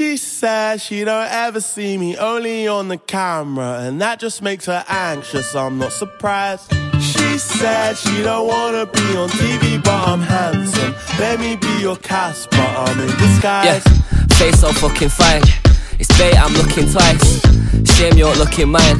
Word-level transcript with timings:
She 0.00 0.16
says 0.16 0.82
she 0.82 1.04
don't 1.04 1.28
ever 1.30 1.60
see 1.60 1.98
me, 1.98 2.16
only 2.16 2.66
on 2.66 2.88
the 2.88 2.96
camera, 2.96 3.80
and 3.82 4.00
that 4.00 4.18
just 4.18 4.40
makes 4.40 4.64
her 4.64 4.82
anxious. 4.88 5.54
I'm 5.54 5.76
not 5.76 5.92
surprised. 5.92 6.72
She 6.98 7.36
said 7.36 7.98
she 7.98 8.22
don't 8.22 8.48
wanna 8.48 8.86
be 8.86 9.14
on 9.14 9.28
TV, 9.28 9.76
but 9.84 10.08
I'm 10.08 10.22
handsome. 10.22 10.94
Let 11.18 11.38
me 11.38 11.56
be 11.56 11.82
your 11.82 11.98
Casper, 11.98 12.56
I'm 12.56 12.98
in 12.98 13.08
disguise. 13.18 13.66
Yeah, 13.66 14.26
face 14.38 14.60
so 14.60 14.72
fucking 14.72 15.10
fine. 15.10 15.42
It's 15.98 16.08
bait, 16.16 16.34
I'm 16.34 16.54
looking 16.54 16.90
twice. 16.90 17.42
Shame 17.98 18.16
you're 18.16 18.34
looking 18.36 18.70
mine. 18.70 18.98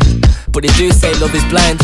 But 0.52 0.64
they 0.64 0.72
do 0.76 0.90
say 0.90 1.14
love 1.14 1.34
is 1.34 1.44
blind. 1.46 1.80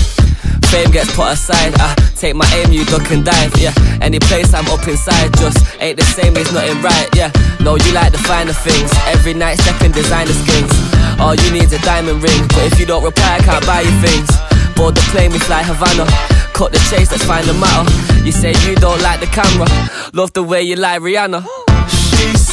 Fame 0.77 0.90
gets 0.90 1.16
put 1.16 1.32
aside. 1.32 1.72
I 1.80 1.95
take 2.16 2.36
my 2.36 2.45
aim, 2.61 2.70
you 2.70 2.84
duck 2.84 3.11
and 3.11 3.25
dive. 3.25 3.56
Yeah, 3.56 3.72
any 4.02 4.18
place 4.18 4.52
I'm 4.52 4.68
up 4.68 4.86
inside 4.86 5.32
just 5.40 5.56
ain't 5.80 5.96
the 5.98 6.04
same. 6.04 6.34
There's 6.34 6.52
nothing 6.52 6.82
right. 6.82 7.08
Yeah, 7.16 7.32
no, 7.64 7.76
you 7.76 7.93
like 7.95 8.12
the 8.12 8.18
finer 8.18 8.52
things. 8.52 8.93
Every 9.08 9.32
night 9.32 9.57
stepping 9.57 9.93
designer 9.93 10.36
skins. 10.44 10.68
All 11.18 11.34
you 11.34 11.50
need 11.50 11.72
a 11.72 11.79
diamond 11.81 12.22
ring. 12.22 12.43
But 12.53 12.70
if 12.70 12.79
you 12.79 12.84
don't 12.84 13.03
reply, 13.03 13.36
I 13.36 13.43
can't 13.48 13.64
buy 13.64 13.81
you 13.89 13.94
things. 14.04 14.29
Board 14.76 14.94
the 14.96 15.04
plane, 15.12 15.32
we 15.32 15.39
fly 15.39 15.62
Havana. 15.62 16.04
Cut 16.53 16.72
the 16.72 16.79
chase, 16.90 17.11
let's 17.11 17.25
find 17.25 17.46
the 17.48 17.54
matter. 17.54 17.89
You 18.20 18.32
say 18.32 18.53
you 18.68 18.76
don't 18.76 19.00
like 19.00 19.20
the 19.20 19.32
camera. 19.32 19.68
Love 20.12 20.34
the 20.34 20.43
way 20.43 20.61
you 20.61 20.76
like 20.76 21.00
Rihanna. 21.00 21.65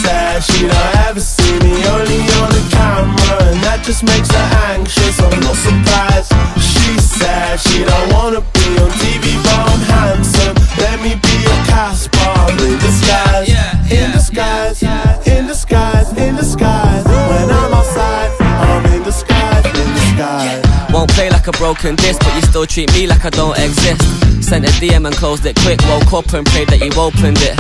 She 0.03 0.09
said 0.09 0.43
she 0.43 0.67
don't 0.67 0.95
ever 1.07 1.19
see 1.21 1.59
me, 1.59 1.79
only 1.87 2.19
on 2.43 2.51
the 2.51 2.63
camera, 2.75 3.39
and 3.47 3.63
that 3.63 3.83
just 3.85 4.03
makes 4.03 4.27
her 4.35 4.49
anxious. 4.75 5.15
I'm 5.15 5.39
not 5.39 5.55
surprised. 5.55 6.27
She 6.59 6.99
said 6.99 7.55
she 7.55 7.87
don't 7.87 8.11
wanna 8.11 8.43
be 8.51 8.67
on 8.83 8.91
TV, 8.99 9.39
but 9.39 9.63
I'm 9.63 9.79
handsome. 9.95 10.59
Let 10.75 10.99
me 10.99 11.15
be 11.15 11.35
your 11.47 11.59
Casper. 11.71 12.19
I'm 12.19 12.51
in 12.67 12.75
disguise, 12.83 13.47
in 13.87 14.11
disguise, 14.11 14.83
in 15.23 15.47
disguise, 15.47 16.11
in 16.19 16.35
disguise. 16.35 17.03
When 17.07 17.47
I'm 17.47 17.71
outside, 17.71 18.31
I'm 18.43 18.83
in 18.91 19.03
disguise, 19.07 19.63
in 19.63 19.87
disguise. 19.95 20.91
Won't 20.91 21.11
play 21.15 21.29
like 21.29 21.47
a 21.47 21.55
broken 21.55 21.95
disc, 21.95 22.19
but 22.19 22.35
you 22.35 22.41
still 22.41 22.67
treat 22.67 22.91
me 22.91 23.07
like 23.07 23.23
I 23.23 23.29
don't 23.29 23.55
exist. 23.57 24.03
Sent 24.43 24.67
a 24.67 24.71
DM 24.83 25.07
and 25.07 25.15
closed 25.15 25.45
it 25.45 25.55
quick, 25.63 25.79
woke 25.87 26.11
up 26.11 26.33
and 26.33 26.45
prayed 26.45 26.67
that 26.75 26.83
you 26.83 26.91
opened 26.99 27.39
it. 27.39 27.55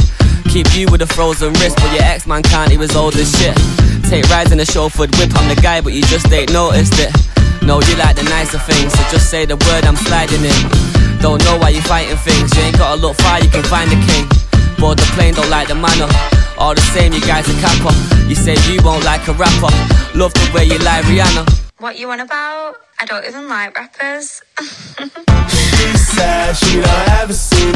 Keep 0.53 0.77
you 0.77 0.85
with 0.91 1.01
a 1.01 1.07
frozen 1.07 1.51
wrist, 1.53 1.77
but 1.77 1.91
your 1.97 2.03
ex 2.03 2.27
man 2.27 2.43
can't, 2.43 2.69
he 2.69 2.77
was 2.77 2.95
old 2.95 3.15
as 3.15 3.25
shit. 3.41 3.57
Take 4.05 4.29
rides 4.29 4.51
in 4.51 4.59
a 4.59 4.63
chauffeured 4.69 5.09
whip, 5.17 5.33
I'm 5.33 5.49
the 5.49 5.59
guy, 5.59 5.81
but 5.81 5.93
you 5.93 6.03
just 6.03 6.31
ain't 6.31 6.53
noticed 6.53 6.93
it. 6.99 7.09
No, 7.65 7.81
you 7.81 7.95
like 7.97 8.15
the 8.15 8.21
nicer 8.29 8.59
things, 8.59 8.93
so 8.93 9.01
just 9.09 9.31
say 9.31 9.45
the 9.45 9.57
word, 9.57 9.83
I'm 9.83 9.95
sliding 9.95 10.45
in. 10.45 10.61
Don't 11.25 11.43
know 11.43 11.57
why 11.57 11.69
you 11.69 11.81
fighting 11.81 12.17
things, 12.17 12.55
you 12.55 12.61
ain't 12.69 12.77
gotta 12.77 13.01
look 13.01 13.17
far, 13.17 13.41
you 13.41 13.49
can 13.49 13.63
find 13.63 13.89
the 13.89 13.97
king. 14.05 14.29
Board 14.77 14.99
the 14.99 15.09
plane, 15.17 15.33
don't 15.33 15.49
like 15.49 15.69
the 15.69 15.75
manner. 15.75 16.05
All 16.59 16.75
the 16.75 16.85
same, 16.93 17.13
you 17.13 17.21
guys 17.21 17.49
are 17.49 17.57
capper. 17.57 17.89
You 18.29 18.35
say 18.35 18.53
you 18.69 18.77
won't 18.85 19.03
like 19.05 19.27
a 19.27 19.33
rapper. 19.33 19.73
Love 20.13 20.35
the 20.35 20.51
way 20.53 20.65
you 20.65 20.77
like 20.85 21.03
Rihanna. 21.09 21.49
What 21.79 21.97
you 21.97 22.11
on 22.11 22.19
about? 22.19 22.77
I 22.99 23.05
don't 23.05 23.25
even 23.25 23.49
like 23.49 23.75
rappers. 23.75 24.43
She 25.83 25.97
said 25.97 26.53
she 26.53 26.79
don't 26.79 27.09
ever 27.19 27.33
see 27.33 27.72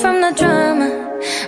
from 0.00 0.20
the 0.20 0.32
drama. 0.32 0.88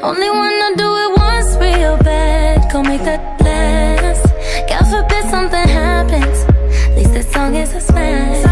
Only 0.03 0.29
wanna 0.29 0.77
do 0.77 0.89
it 1.03 1.11
once 1.19 1.57
real 1.57 1.97
bad 1.99 2.71
Go 2.73 2.83
make 2.83 3.03
that 3.03 3.41
last. 3.41 4.27
God 4.69 4.85
forbid 4.93 5.25
something 5.31 5.69
happens. 5.69 6.39
At 6.87 6.97
least 6.97 7.13
this 7.13 7.31
song 7.33 7.55
is 7.55 7.73
a 7.75 7.81
smash. 7.81 8.50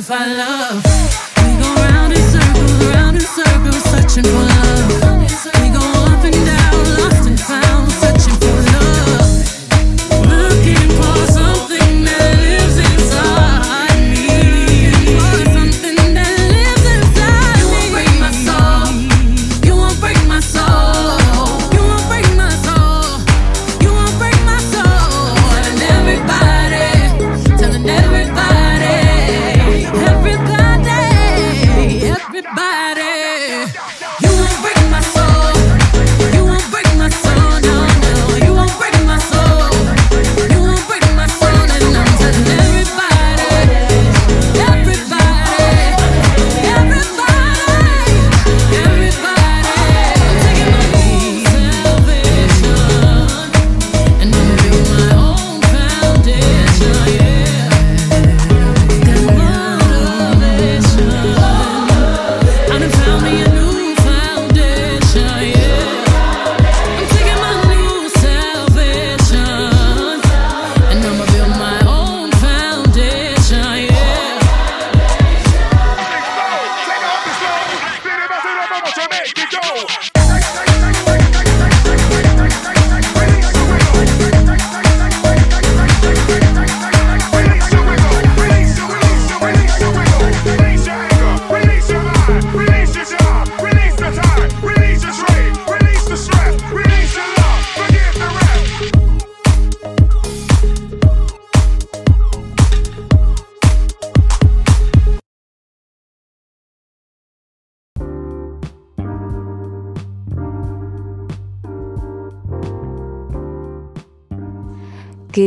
to 0.00 0.06
find 0.06 0.36
love. 0.36 0.84
We 1.36 1.62
go 1.62 1.74
round 1.82 2.12
in 2.12 2.22
circles, 2.30 2.86
round 2.86 3.16
in 3.16 3.22
circles, 3.22 3.82
searching 3.84 4.24
for 4.24 4.30
love. 4.30 4.99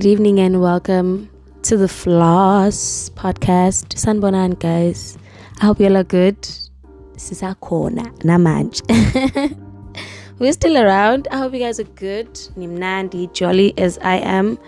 Good 0.04 0.10
evening 0.10 0.40
and 0.42 0.60
welcome 0.60 1.30
to 1.62 1.78
the 1.78 1.88
Floss 1.88 3.10
podcast. 3.12 3.96
Sanbonan, 3.96 4.60
guys. 4.60 5.18
I 5.62 5.66
hope 5.66 5.80
you 5.80 5.86
all 5.86 5.96
are 5.96 6.04
good. 6.04 6.36
This 7.14 7.32
is 7.32 7.42
our 7.42 7.56
corner, 7.56 8.12
Namanj. 8.20 8.82
We're 10.40 10.52
still 10.52 10.78
around. 10.78 11.30
I 11.32 11.38
hope 11.38 11.54
you 11.54 11.60
guys 11.60 11.80
are 11.80 11.86
good. 11.96 12.28
Nimnandi, 12.58 13.32
jolly 13.32 13.74
as 13.78 13.98
I 14.00 14.16
am. 14.16 14.60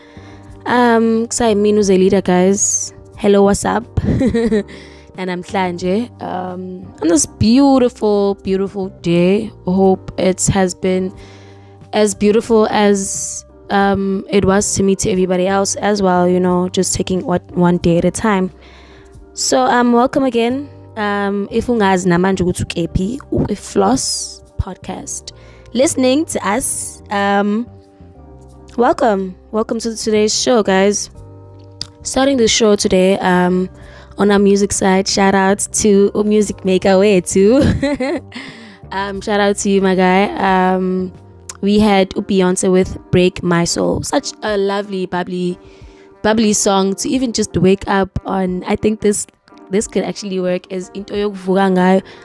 Um, 0.68 1.27
Saiminu 1.27 1.84
Zelida, 1.84 2.24
guys. 2.24 2.94
Hello, 3.18 3.44
what's 3.44 3.65
up? 3.65 3.84
and 4.06 5.30
I'm 5.30 5.44
Klanje. 5.44 6.10
Um, 6.24 6.86
on 7.01 7.10
this 7.10 7.25
beautiful, 7.25 8.36
beautiful 8.36 8.88
day, 9.01 9.51
I 9.68 9.72
hope 9.72 10.13
it 10.18 10.46
has 10.46 10.74
been 10.74 11.13
as 11.92 12.15
beautiful 12.15 12.68
as 12.68 13.46
um 13.69 14.25
it 14.29 14.45
was 14.45 14.75
to 14.75 14.84
me 14.84 14.95
to 14.95 15.10
everybody 15.10 15.48
else 15.48 15.75
as 15.75 16.01
well 16.01 16.27
you 16.27 16.39
know 16.39 16.69
just 16.69 16.93
taking 16.93 17.25
what 17.25 17.41
one 17.51 17.77
day 17.77 17.98
at 17.98 18.05
a 18.05 18.12
time. 18.12 18.51
So 19.34 19.62
um 19.65 19.91
welcome 19.93 20.24
again. 20.24 20.69
Um 20.98 21.48
if 21.51 21.67
ungazi 21.67 22.07
namanje 22.10 22.43
ukuthi 22.43 22.63
ukephi 22.63 23.55
floss 23.55 24.43
podcast. 24.57 25.34
Listening 25.74 26.25
to 26.25 26.39
us 26.48 27.01
um 27.12 27.67
welcome. 28.77 29.36
Welcome 29.51 29.79
to 29.79 29.95
today's 29.95 30.34
show 30.34 30.63
guys. 30.63 31.10
Starting 32.03 32.38
the 32.38 32.48
show 32.48 32.75
today 32.75 33.17
um 33.19 33.69
on 34.17 34.31
our 34.31 34.39
music 34.39 34.72
side 34.72 35.07
shout 35.07 35.36
out 35.36 35.60
to 35.81 36.12
music 36.24 36.63
maker 36.65 36.98
way 36.98 37.22
too. 37.22 37.62
Um 38.91 39.19
shout 39.19 39.39
out 39.39 39.57
to 39.57 39.69
you 39.69 39.81
my 39.81 39.95
guy. 39.95 40.29
Um 40.38 41.12
we 41.65 41.79
had 41.79 42.12
Beyonce 42.12 42.72
with 42.72 42.95
Break 43.10 43.41
My 43.41 43.63
Soul. 43.65 44.03
Such 44.03 44.34
a 44.43 44.55
lovely, 44.55 45.07
bubbly, 45.07 45.57
bubbly 46.22 46.53
song 46.53 46.93
to 46.98 47.10
even 47.10 47.34
just 47.34 47.57
wake 47.57 47.88
up 47.88 48.19
on. 48.24 48.63
I 48.65 48.75
think 48.75 49.01
this 49.01 49.25
this 49.72 49.88
could 49.88 50.03
actually 50.03 50.39
work 50.39 50.72
as 50.72 50.89
into 50.93 51.15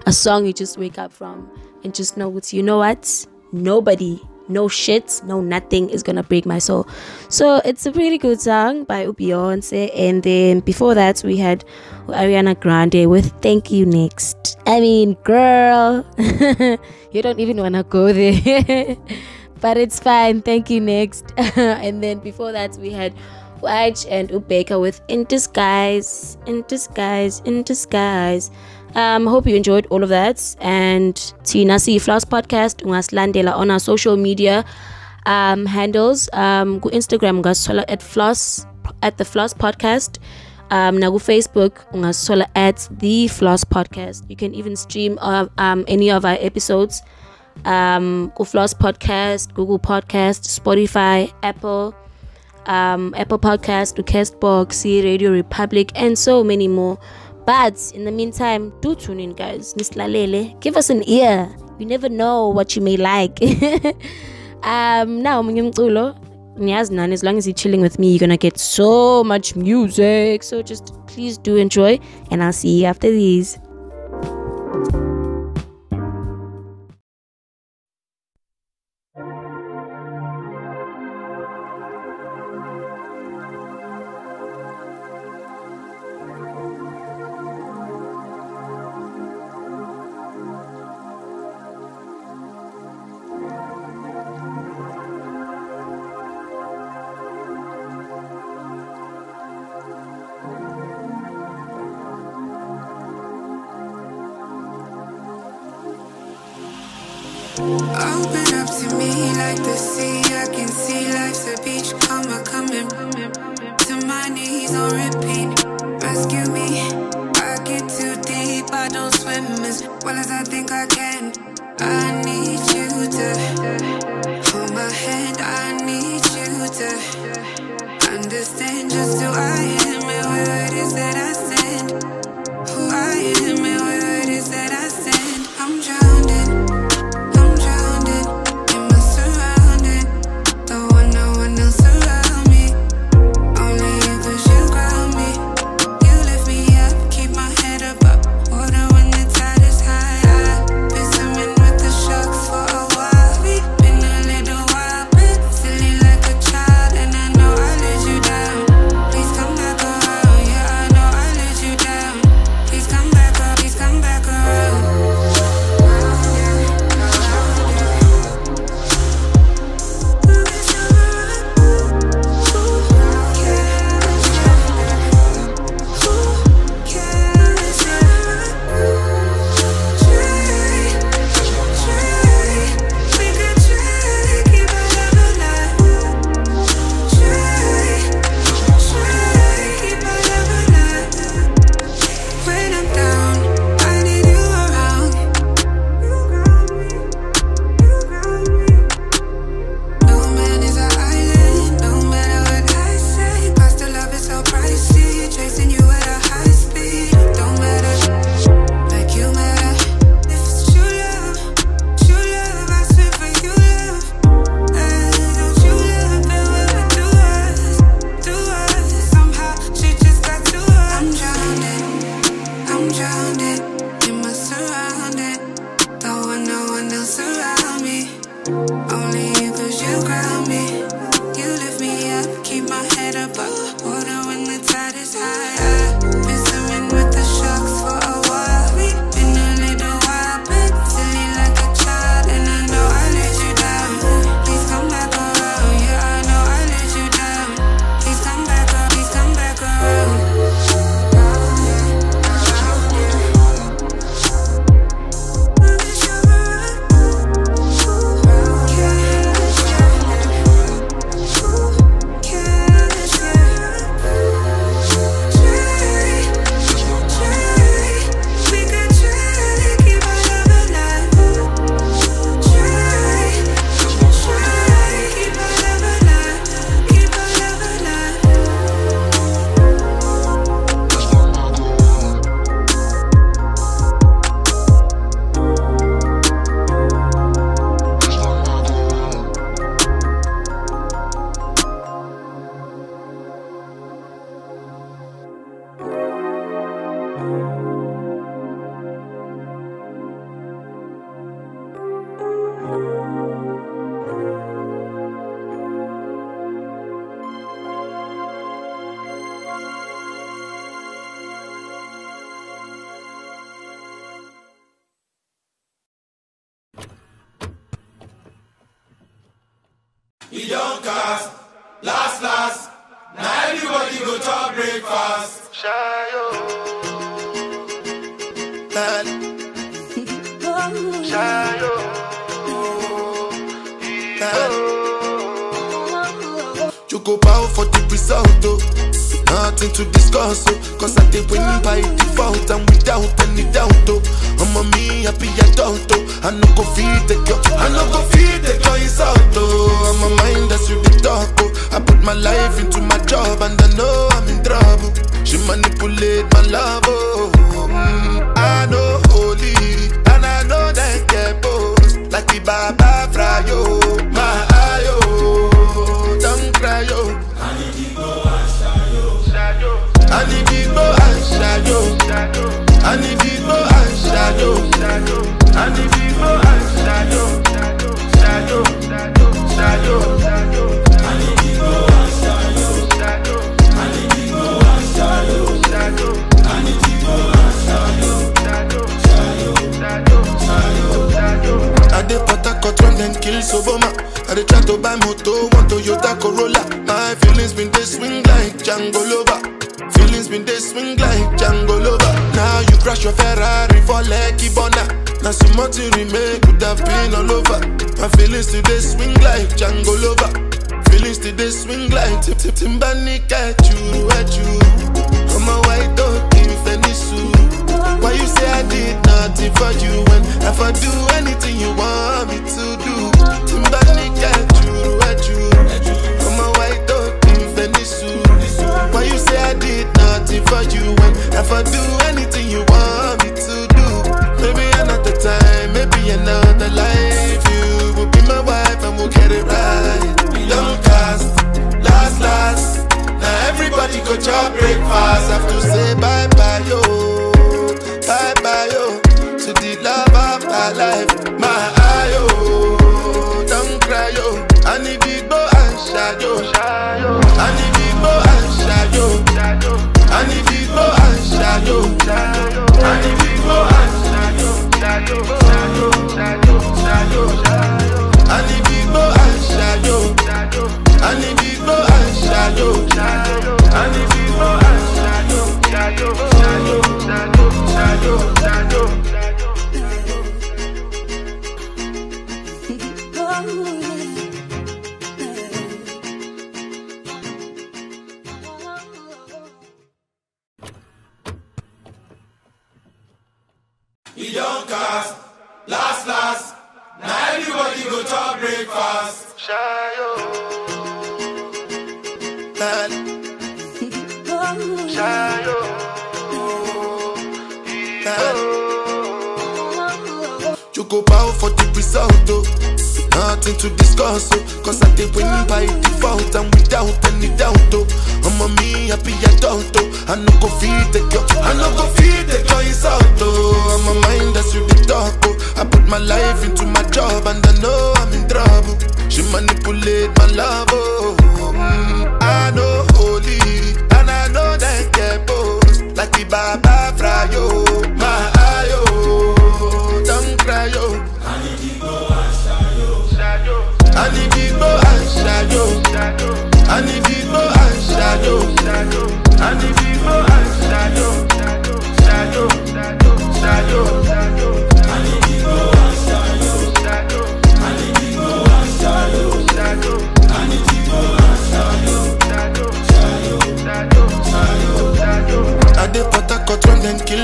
a 0.06 0.12
song 0.12 0.44
you 0.44 0.52
just 0.52 0.76
wake 0.76 0.98
up 0.98 1.10
from 1.10 1.48
and 1.82 1.94
just 1.94 2.18
know 2.18 2.28
what 2.28 2.52
you 2.52 2.62
know 2.62 2.76
what 2.76 3.26
nobody 3.50 4.20
no 4.48 4.68
shit 4.68 5.22
no 5.24 5.40
nothing 5.40 5.88
is 5.88 6.02
gonna 6.02 6.22
break 6.22 6.44
my 6.44 6.58
soul 6.58 6.86
so 7.30 7.62
it's 7.64 7.86
a 7.86 7.92
pretty 7.92 8.18
good 8.18 8.38
song 8.38 8.84
by 8.84 9.06
Beyonce 9.06 9.90
and 9.96 10.22
then 10.22 10.60
before 10.60 10.94
that 10.94 11.22
we 11.24 11.38
had 11.38 11.64
Ariana 12.08 12.60
Grande 12.60 13.08
with 13.08 13.32
Thank 13.40 13.70
You 13.70 13.86
Next 13.86 14.49
I 14.66 14.80
mean 14.80 15.14
girl 15.24 16.04
you 17.12 17.22
don't 17.22 17.40
even 17.40 17.56
wanna 17.56 17.82
go 17.84 18.12
there 18.12 18.96
but 19.60 19.76
it's 19.76 20.00
fine 20.00 20.42
thank 20.42 20.70
you 20.70 20.80
next 20.80 21.32
and 21.36 22.02
then 22.02 22.18
before 22.18 22.52
that 22.52 22.76
we 22.76 22.90
had 22.90 23.14
Waj 23.60 24.06
and 24.10 24.30
Ubeka 24.30 24.80
with 24.80 25.00
In 25.08 25.24
Disguise, 25.24 26.38
In 26.46 26.64
Disguise, 26.66 27.40
In 27.44 27.62
Disguise. 27.62 28.50
Um, 28.94 29.26
hope 29.26 29.46
you 29.46 29.54
enjoyed 29.54 29.86
all 29.90 30.02
of 30.02 30.08
that. 30.08 30.56
And 30.60 31.14
Tina 31.44 31.78
C 31.78 31.98
Floss 31.98 32.24
Podcast, 32.24 32.82
ungaslandela 32.82 33.54
on 33.54 33.70
our 33.70 33.78
social 33.78 34.16
media 34.16 34.64
um, 35.26 35.66
handles. 35.66 36.28
Um, 36.32 36.78
go 36.78 36.88
Instagram 36.90 37.42
ungasithola 37.42 37.84
at 37.88 38.02
Floss 38.02 38.66
at 39.02 39.18
the 39.18 39.24
Floss 39.24 39.54
Podcast. 39.54 40.18
Um, 40.70 40.98
now 40.98 41.10
go 41.10 41.18
Facebook 41.18 41.84
ungasithola 41.92 42.46
at 42.54 42.88
the 42.90 43.28
Floss 43.28 43.64
Podcast. 43.64 44.28
You 44.30 44.36
can 44.36 44.54
even 44.54 44.76
stream 44.76 45.18
uh, 45.20 45.46
um, 45.58 45.84
any 45.88 46.10
of 46.10 46.24
our 46.24 46.36
episodes. 46.40 47.02
Um, 47.64 48.32
go 48.36 48.44
Floss 48.44 48.72
Podcast, 48.72 49.52
Google 49.52 49.78
Podcast, 49.78 50.46
Spotify, 50.46 51.32
Apple 51.42 51.94
um, 52.66 53.14
Apple 53.16 53.38
Podcast, 53.38 53.96
Castbox, 54.04 54.84
Radio 55.02 55.30
Republic, 55.30 55.90
and 55.94 56.18
so 56.18 56.44
many 56.44 56.68
more. 56.68 56.98
But 57.46 57.90
in 57.94 58.04
the 58.04 58.12
meantime, 58.12 58.72
do 58.80 58.94
tune 58.94 59.18
in, 59.20 59.32
guys. 59.34 59.74
Nislalele, 59.74 60.60
give 60.60 60.76
us 60.76 60.90
an 60.90 61.02
ear. 61.08 61.48
You 61.78 61.86
never 61.86 62.08
know 62.08 62.48
what 62.48 62.76
you 62.76 62.82
may 62.82 62.96
like. 62.96 63.40
um, 64.62 65.22
now, 65.22 65.42
Mungimtulo, 66.56 66.66
Nyaznan, 66.66 67.12
as 67.12 67.22
long 67.22 67.38
as 67.38 67.46
you're 67.46 67.54
chilling 67.54 67.80
with 67.80 67.98
me, 67.98 68.10
you're 68.10 68.18
gonna 68.18 68.36
get 68.36 68.58
so 68.58 69.24
much 69.24 69.56
music. 69.56 70.42
So 70.42 70.62
just 70.62 70.94
please 71.06 71.38
do 71.38 71.56
enjoy, 71.56 71.98
and 72.30 72.42
I'll 72.42 72.52
see 72.52 72.80
you 72.80 72.86
after 72.86 73.10
these. 73.10 73.58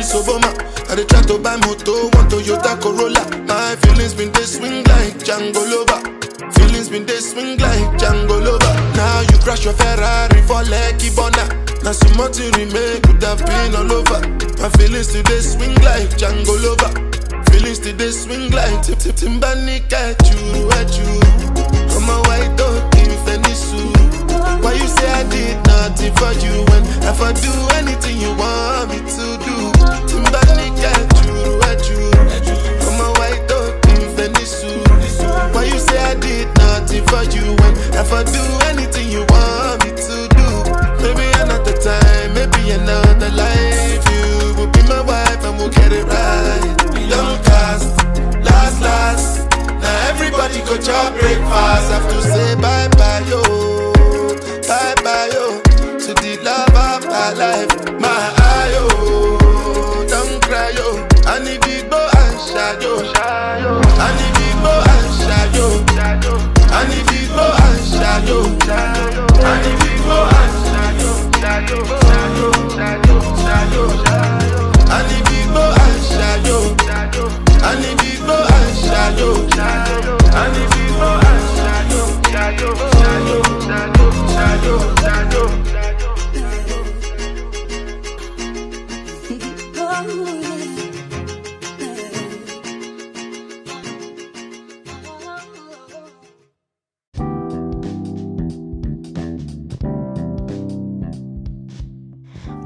Miss 0.07 0.15
Obama. 0.15 0.55
I 0.89 0.95
dey 0.95 1.05
try 1.05 1.21
to 1.23 1.37
buy 1.43 1.57
moto, 1.67 2.07
one 2.15 2.29
Toyota 2.31 2.79
Corolla. 2.81 3.27
My 3.47 3.75
feelings 3.83 4.15
been 4.15 4.31
they 4.31 4.45
swing 4.47 4.85
like 4.85 5.19
Django 5.19 5.67
Lover. 5.67 5.99
Feelings 6.53 6.89
been 6.89 7.05
they 7.07 7.19
swing 7.19 7.59
like 7.59 7.83
Django 7.99 8.39
Lover. 8.39 8.73
Now 8.95 9.21
you 9.23 9.37
crash 9.43 9.65
your 9.65 9.75
Ferrari 9.75 10.41
for 10.43 10.63
Lucky 10.71 11.11
Bona. 11.11 11.43
Now 11.83 11.91
so 11.91 12.07
much 12.15 12.39
you 12.39 12.51
remain 12.55 13.03
could 13.03 13.23
have 13.25 13.43
been 13.47 13.75
all 13.75 13.91
over. 13.91 14.21
My 14.63 14.69
feelings 14.79 15.09
today 15.09 15.41
swing 15.41 15.75
like 15.83 16.15
Django 16.15 16.55
Lover. 16.55 16.93
Feelings 17.51 17.81
today 17.81 18.13
swing 18.13 18.53
like 18.53 18.83
Tip 18.87 18.99
Tip 19.01 19.17
Timbani 19.17 19.81
catch 19.91 20.31
you, 20.31 20.71
at 20.79 20.87
you. 20.97 21.19
I'm 21.99 22.07
a 22.09 22.23
white 22.29 22.55
dog. 22.57 22.96
say 24.97 25.11
I 25.11 25.23
did 25.29 25.57
nothing 25.67 26.13
for 26.17 26.33
you 26.45 26.65
And 26.75 26.85
if 27.05 27.21
I 27.21 27.33
do 27.33 27.53
anything 27.81 28.17
you 28.19 28.33
want 28.37 28.91
me 28.91 28.99
to 28.99 29.27
do. 29.47 29.57
Timbani 30.09 30.69
get 30.81 31.09
you, 31.25 31.61
at 31.71 31.83
you 31.89 32.11
I'm 32.87 33.01
a 33.01 33.09
white 33.19 33.45
dog 33.49 33.75
in 33.93 34.03
Venice 34.17 34.63
Why 35.55 35.65
you 35.65 35.79
say 35.79 35.99
I 35.99 36.15
did 36.15 36.49
nothing 36.59 37.05
for 37.07 37.23
you 37.35 37.47
And 37.67 37.77
if 37.95 38.13
I 38.13 38.23
do 38.25 38.43
anything 38.71 39.09
you 39.11 39.25
want 39.29 39.85
me 39.85 39.91
to 39.91 40.17
do? 40.37 40.49
Maybe 41.03 41.27
another 41.43 41.77
time, 41.81 42.35
maybe 42.35 42.71
another 42.71 43.31
life. 43.31 44.03
You 44.11 44.55
will 44.57 44.71
be 44.71 44.83
my 44.89 45.01
wife 45.01 45.43
and 45.45 45.57
we'll 45.59 45.71
get 45.71 45.93
it 45.93 46.05
right. 46.05 46.65
Young 47.09 47.39
cast, 47.45 47.89
last, 48.45 48.81
last. 48.83 49.49
Now 49.81 50.09
everybody 50.11 50.59
go 50.61 50.77
to 50.77 50.99
breakfast. 51.19 51.91
Have 51.93 52.09
to 52.11 52.23
say 52.23 52.55
bye-bye, 52.61 53.25
yo. 53.31 53.56
I 66.77 66.85
need 66.89 67.07
big 67.07 67.29
boy 67.31 67.57
and 67.67 67.81
shadow. 67.89 68.43
I 68.69 69.57
need 69.65 69.79
big 69.81 70.01
boy 70.05 70.29
and 70.41 70.55
shadow. 70.69 71.13
Shadow, 71.41 71.81
shadow, 72.05 72.51
shadow, 72.77 73.87
shadow. 74.05 74.61
I 74.93 74.99
need 75.09 75.25
big 75.31 75.49
boy 75.55 75.73
and 75.87 76.01
shadow. 76.05 76.61
I 77.65 77.81
need 77.81 78.06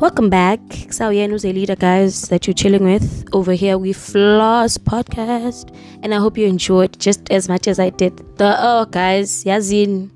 Welcome 0.00 0.30
back. 0.30 0.60
Xaoyen 0.88 1.30
was 1.30 1.44
a 1.44 1.52
leader, 1.52 1.76
guys, 1.76 2.22
that 2.30 2.46
you're 2.46 2.54
chilling 2.54 2.84
with. 2.84 3.28
Over 3.34 3.52
here, 3.52 3.76
we 3.76 3.92
floss 3.92 4.78
podcast. 4.78 5.76
And 6.02 6.14
I 6.14 6.16
hope 6.16 6.38
you 6.38 6.46
enjoyed 6.46 6.98
just 6.98 7.30
as 7.30 7.50
much 7.50 7.68
as 7.68 7.78
I 7.78 7.90
did. 7.90 8.16
The 8.38 8.56
oh 8.58 8.86
guys, 8.86 9.44
Yazin, 9.44 10.08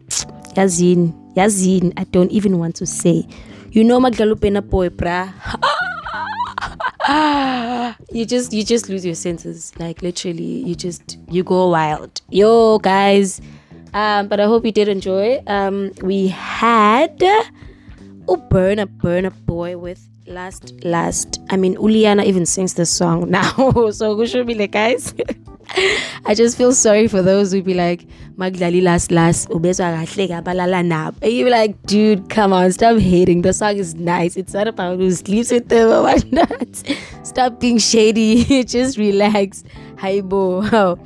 Yazin, 0.57 1.13
Yazin. 1.35 1.93
I 1.99 2.05
don't 2.05 2.33
even 2.33 2.59
want 2.59 2.77
to 2.77 2.87
say. 2.87 3.29
You 3.73 3.85
know 3.85 4.01
Magdalupena 4.01 4.67
boy, 4.67 4.89
brah. 4.89 5.35
you 8.11 8.25
just 8.25 8.55
you 8.55 8.65
just 8.65 8.89
lose 8.89 9.05
your 9.05 9.15
senses. 9.15 9.79
Like 9.79 10.01
literally, 10.01 10.65
you 10.65 10.75
just 10.75 11.19
you 11.29 11.45
go 11.45 11.69
wild. 11.69 12.23
Yo, 12.31 12.79
guys. 12.79 13.39
Um, 13.93 14.29
but 14.29 14.41
I 14.41 14.45
hope 14.47 14.65
you 14.65 14.73
did 14.73 14.89
enjoy. 14.89 15.43
Um, 15.47 15.93
we 16.01 16.29
had 16.29 17.23
Oh, 18.27 18.37
Burner 18.37 18.87
Boy 19.31 19.77
with 19.77 20.09
Last 20.27 20.73
Last. 20.85 21.41
I 21.51 21.57
mean, 21.57 21.77
Uliana 21.77 22.25
even 22.25 22.47
sings 22.47 22.75
the 22.75 22.87
song 22.87 23.31
now. 23.39 23.91
so 23.91 24.15
go 24.15 24.25
show 24.25 24.45
me 24.45 24.55
the 24.55 24.67
guys. 24.67 25.15
I 26.27 26.35
just 26.35 26.57
feel 26.57 26.73
sorry 26.73 27.09
for 27.09 27.23
those 27.23 27.53
who 27.53 27.63
be 27.63 27.75
like, 27.75 28.07
Magdali 28.37 28.83
last 28.83 29.11
last, 29.11 29.49
ubezwa 29.49 29.93
kahle 29.93 30.29
kabalala 30.29 30.83
nabo. 30.85 31.17
And 31.23 31.33
you 31.33 31.45
be 31.45 31.51
like, 31.51 31.81
dude, 31.87 32.29
come 32.29 32.53
on, 32.53 32.73
stop 32.73 32.99
hating. 32.99 33.43
The 33.43 33.53
song 33.53 33.77
is 33.77 33.95
nice. 33.95 34.37
It's 34.37 34.55
not 34.55 34.69
about 34.69 34.99
who 34.99 35.11
sleeps 35.11 35.51
with 35.51 35.69
them 35.69 35.89
or 35.89 36.03
whatnot. 36.03 36.83
Stop 37.23 37.61
being 37.61 37.79
shady. 37.79 38.65
just 38.65 38.99
relax. 38.99 39.65
Hi, 39.99 40.21
bo. 40.21 40.99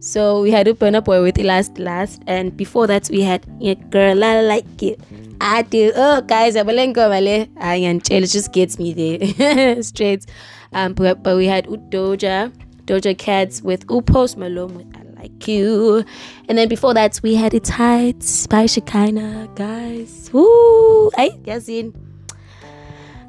So 0.00 0.42
we 0.42 0.52
had 0.52 0.66
Upana 0.68 1.02
Boy 1.02 1.22
with 1.22 1.38
Last 1.38 1.78
Last, 1.78 2.22
and 2.28 2.56
before 2.56 2.86
that 2.86 3.08
we 3.10 3.22
had 3.22 3.44
a 3.60 3.74
girl 3.74 4.22
I 4.22 4.40
like 4.42 4.82
it. 4.82 5.00
I 5.40 5.62
do. 5.62 5.92
Oh, 5.94 6.20
guys, 6.20 6.56
I'm 6.56 6.66
male. 6.66 7.46
I 7.60 7.76
am 7.76 8.00
it 8.10 8.26
just 8.26 8.52
gets 8.52 8.78
me 8.78 8.92
there 8.92 9.82
straight. 9.82 10.26
Um, 10.72 10.94
but, 10.94 11.22
but 11.22 11.36
we 11.36 11.46
had 11.46 11.66
Udoja, 11.66 12.52
Doja 12.84 13.16
Cats 13.16 13.62
with 13.62 13.86
Upos 13.86 14.36
Malone 14.36 14.74
with 14.74 14.86
I 14.96 15.22
Like 15.22 15.48
You, 15.48 16.04
and 16.48 16.58
then 16.58 16.68
before 16.68 16.94
that 16.94 17.20
we 17.22 17.34
had 17.34 17.54
It 17.54 17.64
Tight 17.64 18.46
by 18.50 18.66
Shekinah, 18.66 19.48
guys. 19.54 20.30
Woo! 20.32 21.10
Hey, 21.16 21.30
Yazin. 21.44 21.94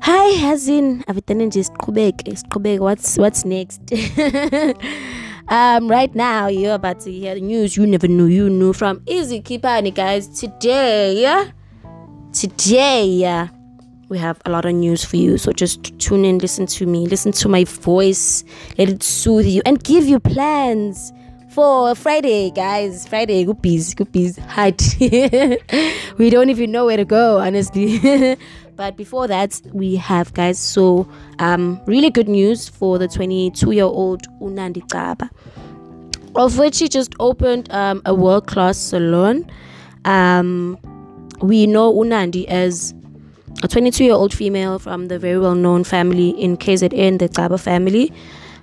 Hi, 0.02 0.32
Yazin. 0.38 1.06
Avitane 1.06 1.52
just 1.52 1.74
siqhubeke. 1.74 2.80
What's 2.80 3.18
what's 3.18 3.46
next? 3.46 3.82
Um, 5.50 5.90
right 5.90 6.14
now, 6.14 6.46
you're 6.46 6.76
about 6.76 7.00
to 7.02 7.12
hear 7.12 7.34
the 7.34 7.42
news 7.42 7.76
you 7.76 7.88
never 7.88 8.08
knew 8.08 8.28
you 8.28 8.52
knew 8.52 8.72
from 8.72 9.02
Easy 9.08 9.42
Kipani, 9.42 9.92
guys. 9.92 10.28
Today, 10.28 11.44
today, 12.34 13.48
we 14.10 14.18
have 14.18 14.42
a 14.46 14.50
lot 14.50 14.66
of 14.66 14.74
news 14.74 15.06
for 15.06 15.18
you. 15.18 15.38
So 15.38 15.52
just 15.52 15.98
tune 16.00 16.26
in, 16.26 16.40
listen 16.40 16.66
to 16.68 16.86
me, 16.86 17.06
listen 17.06 17.32
to 17.34 17.48
my 17.48 17.64
voice, 17.64 18.44
let 18.78 18.90
it 18.90 19.04
soothe 19.04 19.46
you, 19.46 19.62
and 19.66 19.84
give 19.84 20.06
you 20.06 20.20
plans 20.20 21.14
for 21.50 21.94
Friday, 21.96 22.52
guys. 22.52 23.08
Friday, 23.08 23.46
goopies, 23.46 23.94
goopies, 23.96 24.38
hot. 24.40 24.80
we 26.18 26.30
don't 26.30 26.50
even 26.50 26.72
know 26.72 26.86
where 26.86 26.98
to 26.98 27.06
go, 27.06 27.40
honestly. 27.40 28.38
but 28.76 28.98
before 28.98 29.28
that, 29.28 29.62
we 29.74 29.96
have, 29.96 30.34
guys, 30.34 30.60
so 30.60 31.08
um, 31.40 31.80
really 31.86 32.10
good 32.10 32.30
news 32.30 32.68
for 32.68 32.98
the 32.98 33.08
22 33.08 33.72
year 33.72 33.84
old 33.84 34.28
Unandi 34.40 34.88
Kaba, 34.90 35.30
of 36.36 36.58
which 36.58 36.80
he 36.80 36.88
just 36.88 37.14
opened 37.20 37.72
um, 37.72 38.02
a 38.06 38.14
world 38.14 38.48
class 38.48 38.78
salon. 38.78 39.50
Um, 40.06 40.80
we 41.42 41.68
know 41.68 41.94
Unandi 41.94 42.46
as 42.46 42.94
a 43.64 43.68
22 43.68 44.06
year 44.06 44.14
old 44.14 44.34
female 44.34 44.80
from 44.80 45.08
the 45.08 45.20
very 45.20 45.40
well 45.40 45.56
known 45.56 45.84
family 45.84 46.30
in 46.30 46.58
KZN, 46.58 47.20
the 47.20 47.30
Kaba 47.30 47.58
family. 47.58 48.12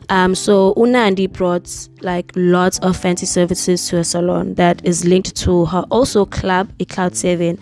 Um, 0.09 0.35
so 0.35 0.73
Unandi 0.75 1.31
brought 1.31 1.89
like 2.01 2.31
lots 2.37 2.79
of 2.79 2.97
fancy 2.97 3.27
services 3.27 3.89
to 3.89 3.99
a 3.99 4.05
salon 4.05 4.55
that 4.55 4.85
is 4.85 5.05
linked 5.05 5.35
to 5.37 5.65
her 5.67 5.85
also 5.91 6.25
club, 6.25 6.71
a 6.79 6.85
Cloud 6.85 7.17
Seven, 7.17 7.59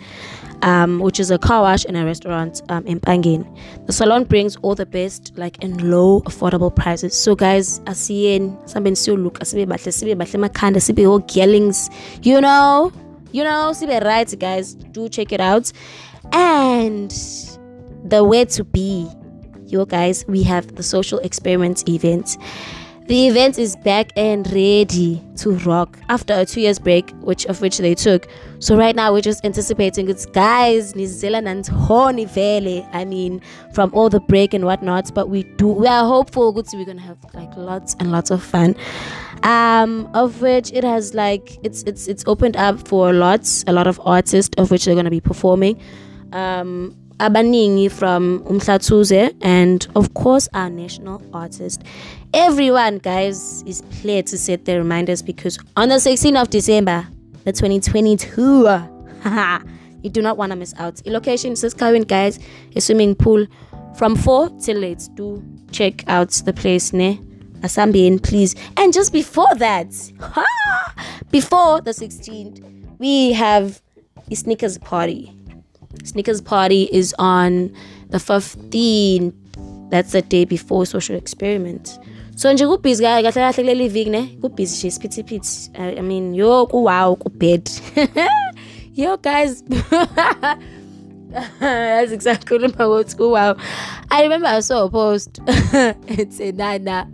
um, 0.61 0.99
which 0.99 1.19
is 1.19 1.31
a 1.31 1.39
car 1.39 1.61
wash 1.63 1.85
and 1.85 1.97
a 1.97 2.05
restaurant 2.05 2.61
um, 2.69 2.85
in 2.85 2.99
Pangin. 2.99 3.45
The 3.87 3.93
salon 3.93 4.25
brings 4.25 4.57
all 4.57 4.75
the 4.75 4.85
best, 4.85 5.33
like 5.35 5.63
in 5.63 5.89
low, 5.89 6.21
affordable 6.21 6.73
prices. 6.73 7.15
So 7.15 7.35
guys, 7.35 7.79
asiyen 7.81 8.55
samben 8.67 8.95
siyo 8.95 9.21
look, 9.21 9.39
asibe 9.39 9.65
bahle, 9.65 9.91
sibe 9.91 10.15
bahle 10.15 10.47
makanda, 10.47 10.79
sibe 10.79 11.09
all 11.09 11.23
yellings, 11.33 11.89
you 12.21 12.39
know, 12.39 12.91
you 13.31 13.43
know, 13.43 13.71
sibe 13.73 14.03
right, 14.03 14.39
guys. 14.39 14.75
Do 14.75 15.09
check 15.09 15.31
it 15.31 15.39
out. 15.39 15.71
And 16.31 17.11
the 18.05 18.23
way 18.23 18.45
to 18.45 18.63
be 18.63 19.09
yo 19.67 19.83
guys 19.83 20.23
we 20.27 20.43
have 20.43 20.75
the 20.75 20.83
social 20.83 21.17
experiment 21.19 21.87
event 21.89 22.37
the 23.07 23.27
event 23.27 23.59
is 23.59 23.75
back 23.75 24.11
and 24.15 24.51
ready 24.51 25.23
to 25.35 25.51
rock 25.57 25.99
after 26.09 26.33
a 26.33 26.43
two 26.43 26.61
years 26.61 26.79
break 26.79 27.11
which 27.21 27.45
of 27.45 27.61
which 27.61 27.77
they 27.77 27.93
took. 27.93 28.27
So 28.57 28.75
right 28.75 28.95
now 28.95 29.13
we're 29.13 29.21
just 29.21 29.45
anticipating 29.45 30.09
it's 30.09 30.25
guys 30.25 30.93
nizela 30.93 31.39
nantoni 31.43 32.27
vele 32.27 32.87
i 32.93 33.05
mean 33.05 33.41
from 33.73 33.93
all 33.93 34.09
the 34.09 34.19
break 34.21 34.55
and 34.55 34.65
whatnot. 34.65 35.13
But 35.13 35.29
we 35.29 35.43
do 35.43 35.67
we 35.67 35.87
are 35.87 36.03
hopeful 36.03 36.51
good 36.51 36.65
we're 36.73 36.85
gonna 36.85 37.01
have 37.01 37.17
like 37.35 37.55
lots 37.55 37.95
and 37.99 38.11
lots 38.11 38.31
of 38.31 38.41
fun. 38.41 38.75
Um 39.43 40.09
of 40.15 40.41
which 40.41 40.71
it 40.71 40.83
has 40.83 41.13
like 41.13 41.59
it's 41.63 41.83
it's 41.83 42.07
it's 42.07 42.23
opened 42.25 42.57
up 42.57 42.87
for 42.87 43.13
lots 43.13 43.63
a 43.67 43.73
lot 43.73 43.85
of 43.85 44.01
artists 44.03 44.55
of 44.57 44.71
which 44.71 44.85
they're 44.85 44.95
gonna 44.95 45.11
be 45.11 45.21
performing. 45.21 45.79
Um 46.33 46.97
abaningi 47.19 47.91
from 47.91 48.41
Umhlatuze 48.41 49.33
and 49.41 49.87
of 49.95 50.13
course 50.13 50.49
our 50.53 50.69
national 50.69 51.21
artist. 51.33 51.83
Everyone 52.33 52.97
guys 52.97 53.63
is 53.63 53.81
clear 54.01 54.21
to 54.23 54.37
set 54.37 54.65
their 54.65 54.79
reminders 54.79 55.21
because 55.21 55.57
on 55.77 55.89
the 55.89 55.95
16th 55.95 56.41
of 56.41 56.49
December, 56.49 57.07
the 57.45 57.53
2022, 57.53 58.67
you 60.03 60.09
do 60.09 60.21
not 60.21 60.37
want 60.37 60.51
to 60.51 60.55
miss 60.55 60.73
out. 60.77 60.95
The 60.97 61.11
location 61.11 61.53
is 61.53 61.73
current 61.73 62.07
guys, 62.07 62.39
a 62.75 62.81
swimming 62.81 63.15
pool 63.15 63.47
from 63.97 64.15
4 64.15 64.49
till 64.59 64.83
8. 64.83 65.09
Do 65.15 65.43
check 65.71 66.07
out 66.07 66.31
the 66.31 66.53
place 66.53 66.91
ne. 66.93 67.19
Asambien, 67.61 68.21
please. 68.21 68.55
And 68.77 68.93
just 68.93 69.11
before 69.13 69.53
that, 69.55 69.87
before 71.31 71.81
the 71.81 71.91
16th, 71.91 72.61
we 72.99 73.31
have 73.33 73.81
a 74.29 74.35
sneakers 74.35 74.77
party. 74.77 75.33
Sneakers 76.03 76.41
Party 76.41 76.89
is 76.91 77.15
on 77.19 77.71
the 78.09 78.17
15th. 78.17 79.33
That's 79.89 80.11
the 80.11 80.21
day 80.21 80.45
before 80.45 80.85
social 80.85 81.15
experiment. 81.15 81.99
So 82.35 82.53
nje 82.53 82.67
kubhizi 82.67 83.03
kahle 83.03 83.31
kahle 83.31 83.53
kuleli 83.53 83.89
viki 83.89 84.09
ne? 84.09 84.37
Kubhizi 84.41 84.77
nje 84.77 84.87
isipithi 84.87 85.23
pithi 85.23 85.69
I 85.75 86.01
mean 86.01 86.35
yo 86.35 86.65
kuwow 86.67 87.15
kubed 87.15 87.69
yo 88.95 89.17
guys. 89.17 89.63
That's 91.59 92.11
exactly 92.11 92.57
what 92.57 93.07
kuwow. 93.17 93.57
I 94.11 94.23
remember 94.23 94.47
I 94.47 94.59
saw 94.59 94.85
a 94.85 94.89
post. 94.89 95.39
It 96.07 96.33
said 96.33 96.57
nana 96.57 97.07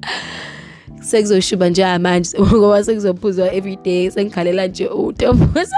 sekuzoshuba 1.02 1.70
nje 1.70 1.98
manje 1.98 2.40
ngoba 2.40 2.84
sekuzophuzwa 2.84 3.54
every 3.54 3.76
day. 3.76 4.10
Sengikhalela 4.12 4.68
nje 4.68 4.88
utombuza 4.88 5.76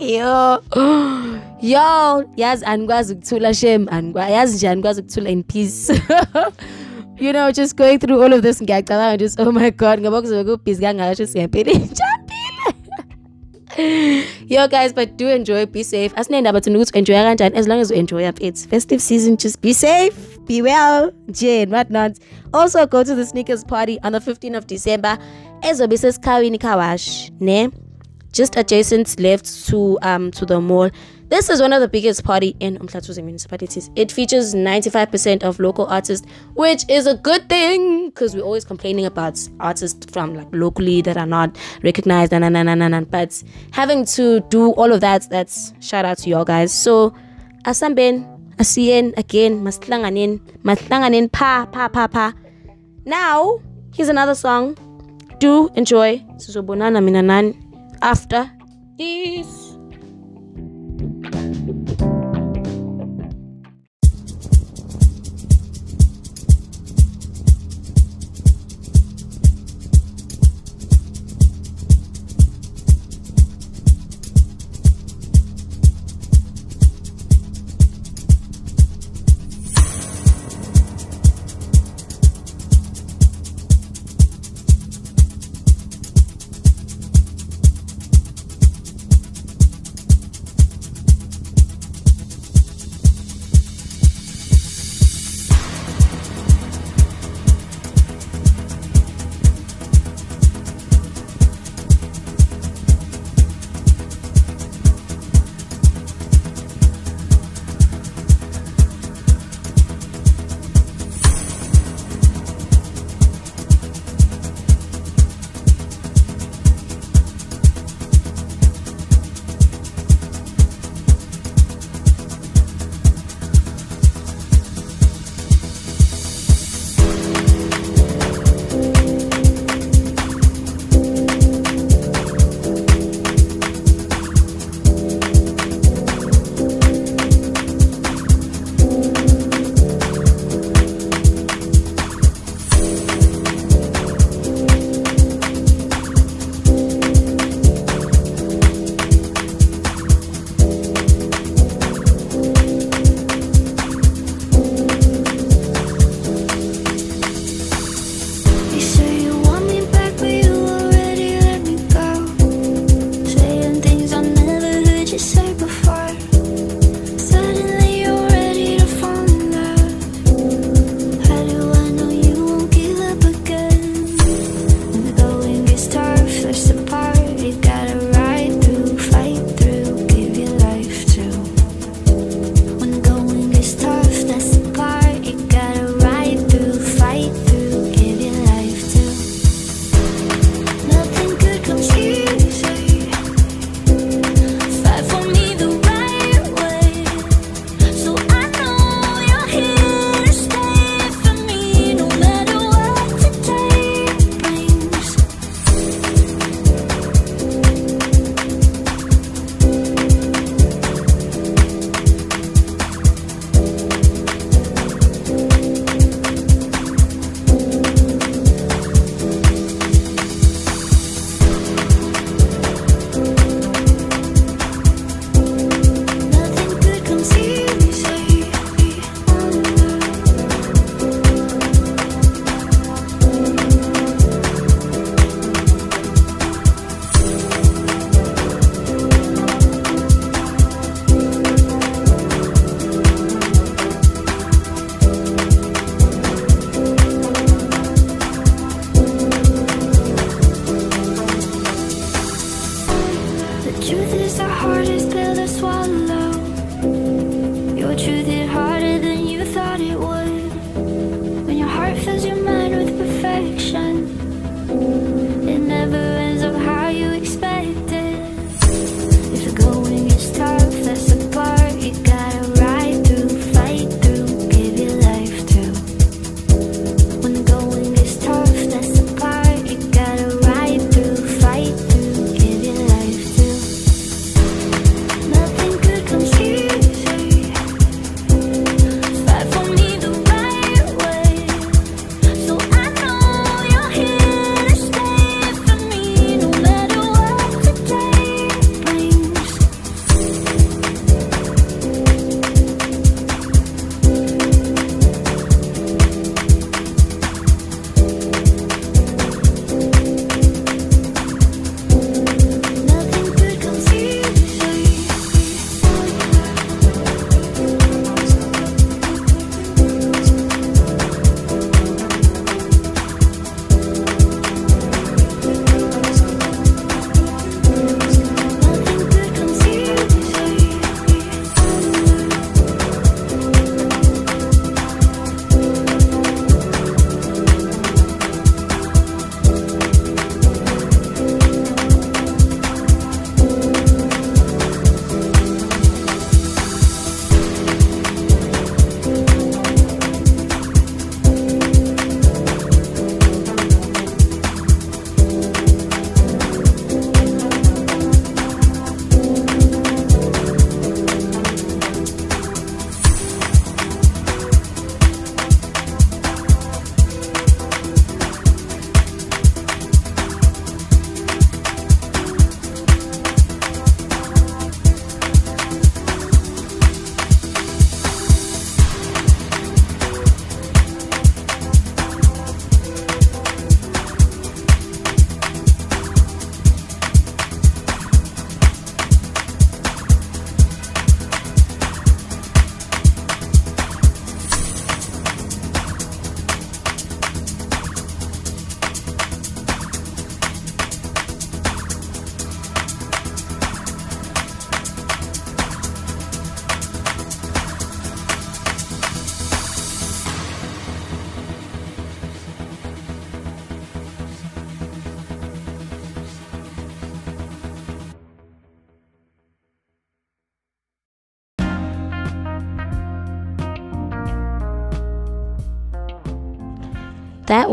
yo 0.00 0.62
yo 1.62 2.24
yazi 2.36 2.64
anikwazi 2.64 3.12
ukuthula 3.12 3.54
shem 3.54 3.86
yazi 4.30 4.56
nje 4.56 4.68
anikwazi 4.68 5.00
ukuthula 5.00 5.30
in 5.30 5.42
peace 5.42 5.92
you 7.20 7.32
know 7.32 7.50
just 7.52 7.76
going 7.76 7.98
through 7.98 8.22
all 8.22 8.32
of 8.32 8.42
this 8.42 8.62
ngiyacabanga 8.62 9.16
just 9.16 9.40
oh 9.40 9.52
my 9.52 9.70
god 9.70 10.00
ngoba 10.00 10.20
kuzobe 10.20 10.56
kubhizi 10.56 10.82
kangaka 10.82 11.16
sho 11.16 11.26
siyaphela 11.26 11.72
injaphile 11.72 12.26
Yo 14.46 14.66
guys, 14.68 14.94
but 14.94 15.18
do 15.18 15.28
enjoy, 15.28 15.66
be 15.66 15.82
safe. 15.82 16.14
Asinendaba 16.14 16.60
thina 16.60 16.78
ukuthi 16.78 16.96
enjoy 16.96 17.14
kanjani 17.14 17.54
as 17.56 17.68
long 17.68 17.80
as 17.80 17.90
you 17.90 17.96
enjoy 17.96 18.24
up 18.24 18.40
it's 18.40 18.64
festive 18.64 19.02
season 19.02 19.36
just 19.36 19.60
be 19.60 19.74
safe, 19.74 20.38
be 20.46 20.62
well, 20.62 21.10
nje 21.28 21.62
and 21.62 21.72
whatnot. 21.72 22.18
Also 22.54 22.86
go 22.86 23.04
to 23.04 23.14
the 23.14 23.26
sneakers 23.26 23.64
party 23.64 23.98
on 24.02 24.12
the 24.12 24.18
15th 24.18 24.56
of 24.56 24.66
December. 24.66 25.18
Ezobe 25.62 25.98
sesikhaweni 25.98 26.58
kawash, 26.58 27.30
ne? 27.40 27.68
Just 28.36 28.54
adjacent 28.54 29.18
left 29.18 29.66
to 29.68 29.98
um 30.02 30.30
to 30.32 30.44
the 30.44 30.60
mall. 30.60 30.90
This 31.28 31.48
is 31.48 31.62
one 31.62 31.72
of 31.72 31.80
the 31.80 31.88
biggest 31.88 32.22
party 32.22 32.54
in 32.60 32.76
Umhlatuze 32.76 33.24
municipalities. 33.24 33.90
It 33.96 34.12
features 34.12 34.54
95% 34.54 35.42
of 35.42 35.58
local 35.58 35.86
artists, 35.86 36.26
which 36.52 36.84
is 36.90 37.06
a 37.06 37.14
good 37.14 37.48
thing 37.48 38.10
because 38.10 38.36
we're 38.36 38.42
always 38.42 38.66
complaining 38.66 39.06
about 39.06 39.40
artists 39.58 40.04
from 40.12 40.34
like 40.34 40.48
locally 40.52 41.00
that 41.00 41.16
are 41.16 41.26
not 41.26 41.56
recognized 41.82 42.34
and, 42.34 42.44
and, 42.44 42.56
and, 42.56 42.82
and, 42.82 43.10
but 43.10 43.42
having 43.72 44.04
to 44.04 44.40
do 44.50 44.72
all 44.72 44.92
of 44.92 45.00
that, 45.00 45.26
that's 45.30 45.72
shout 45.80 46.04
out 46.04 46.18
to 46.18 46.28
y'all 46.28 46.44
guys. 46.44 46.74
So 46.74 47.14
asamben, 47.64 48.24
asien 48.58 49.16
again, 49.16 49.64
maslanganin, 49.64 50.40
maslanganin 50.62 51.32
pa 51.32 51.66
pa 51.72 51.88
pa 51.88 52.06
pa. 52.06 52.34
Now, 53.06 53.60
here's 53.94 54.10
another 54.10 54.34
song. 54.34 54.76
Do 55.38 55.70
enjoy. 55.74 56.18
Sizobonana 56.36 57.02
mina 57.02 57.22
nani 57.22 57.65
after 58.02 58.50
this. 58.98 59.65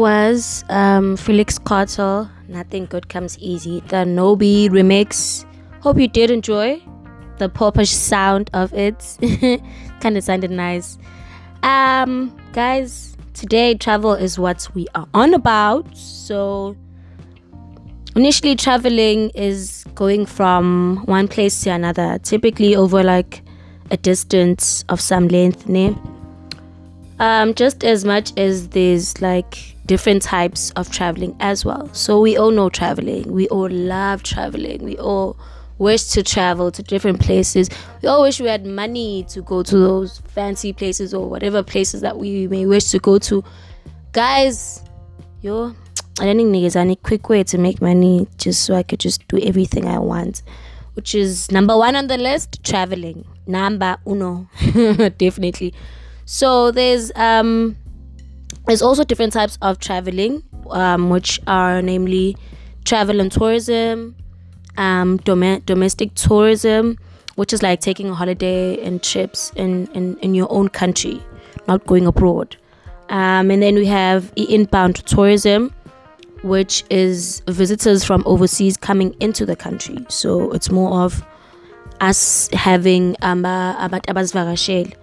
Was 0.03 0.65
um, 0.67 1.15
Felix 1.15 1.57
Cartel. 1.57 2.29
Nothing 2.49 2.87
good 2.87 3.07
comes 3.07 3.39
easy. 3.39 3.79
The 3.87 4.03
Nobi 4.03 4.67
remix. 4.67 5.45
Hope 5.79 5.97
you 5.97 6.09
did 6.09 6.29
enjoy 6.29 6.81
the 7.37 7.47
popish 7.47 7.91
sound 7.91 8.49
of 8.53 8.73
it. 8.73 9.17
kind 10.01 10.17
of 10.17 10.23
sounded 10.25 10.51
nice. 10.51 10.97
Um, 11.63 12.37
guys, 12.51 13.15
today 13.33 13.75
travel 13.75 14.11
is 14.13 14.37
what 14.37 14.67
we 14.73 14.87
are 14.93 15.07
on 15.13 15.33
about. 15.33 15.95
So, 15.95 16.75
initially, 18.13 18.57
traveling 18.57 19.29
is 19.29 19.85
going 19.95 20.25
from 20.25 21.03
one 21.05 21.29
place 21.29 21.61
to 21.61 21.69
another, 21.69 22.19
typically 22.19 22.75
over 22.75 23.03
like 23.03 23.41
a 23.89 23.95
distance 23.95 24.83
of 24.89 24.99
some 24.99 25.29
length. 25.29 25.69
Ne? 25.69 25.95
um, 27.19 27.53
just 27.53 27.83
as 27.83 28.03
much 28.03 28.37
as 28.37 28.69
there's 28.69 29.21
like 29.21 29.72
different 29.85 30.21
types 30.21 30.71
of 30.71 30.91
traveling 30.91 31.35
as 31.39 31.65
well. 31.65 31.89
So 31.93 32.19
we 32.19 32.37
all 32.37 32.51
know 32.51 32.69
traveling. 32.69 33.31
We 33.31 33.47
all 33.49 33.69
love 33.69 34.23
traveling. 34.23 34.83
We 34.83 34.97
all 34.97 35.37
wish 35.77 36.03
to 36.11 36.23
travel 36.23 36.71
to 36.71 36.83
different 36.83 37.19
places. 37.19 37.69
We 38.01 38.07
all 38.07 38.21
wish 38.21 38.39
we 38.39 38.47
had 38.47 38.65
money 38.65 39.25
to 39.29 39.41
go 39.41 39.63
to 39.63 39.77
those 39.77 40.19
fancy 40.19 40.71
places 40.73 41.13
or 41.13 41.29
whatever 41.29 41.63
places 41.63 42.01
that 42.01 42.17
we 42.17 42.47
may 42.47 42.65
wish 42.65 42.85
to 42.91 42.99
go 42.99 43.17
to. 43.19 43.43
Guys, 44.13 44.83
yo, 45.41 45.75
I 46.19 46.25
don't 46.25 46.37
think 46.37 46.49
niggas 46.55 46.75
any 46.75 46.95
quick 46.95 47.27
way 47.27 47.43
to 47.43 47.57
make 47.57 47.81
money 47.81 48.27
just 48.37 48.63
so 48.63 48.75
I 48.75 48.83
could 48.83 48.99
just 48.99 49.27
do 49.27 49.39
everything 49.39 49.87
I 49.87 49.99
want. 49.99 50.43
Which 50.93 51.15
is 51.15 51.51
number 51.51 51.75
one 51.75 51.95
on 51.95 52.07
the 52.07 52.17
list, 52.17 52.63
traveling. 52.63 53.25
Number 53.47 53.97
uno. 54.05 54.47
Definitely. 55.17 55.73
So 56.25 56.71
there's 56.71 57.11
um 57.15 57.75
there's 58.67 58.81
also 58.81 59.03
different 59.03 59.33
types 59.33 59.57
of 59.61 59.79
traveling, 59.79 60.43
um, 60.71 61.09
which 61.09 61.39
are 61.47 61.81
namely 61.81 62.37
travel 62.85 63.19
and 63.19 63.31
tourism, 63.31 64.15
um, 64.77 65.17
dom- 65.17 65.59
domestic 65.61 66.13
tourism, 66.15 66.97
which 67.35 67.53
is 67.53 67.61
like 67.63 67.79
taking 67.81 68.09
a 68.09 68.13
holiday 68.15 68.83
and 68.85 69.01
trips 69.03 69.51
in, 69.55 69.87
in, 69.93 70.17
in 70.19 70.33
your 70.35 70.47
own 70.51 70.69
country, 70.69 71.21
not 71.67 71.85
going 71.85 72.05
abroad. 72.05 72.55
Um, 73.09 73.51
and 73.51 73.61
then 73.61 73.75
we 73.75 73.85
have 73.87 74.31
i- 74.37 74.41
inbound 74.49 74.95
tourism, 75.05 75.73
which 76.43 76.83
is 76.89 77.41
visitors 77.47 78.03
from 78.03 78.23
overseas 78.25 78.77
coming 78.77 79.15
into 79.19 79.45
the 79.45 79.55
country. 79.55 80.05
So 80.09 80.51
it's 80.51 80.69
more 80.71 81.01
of 81.03 81.23
us 82.01 82.49
having 82.53 83.15
abantu 83.21 84.05
abasivakashele. 84.07 84.93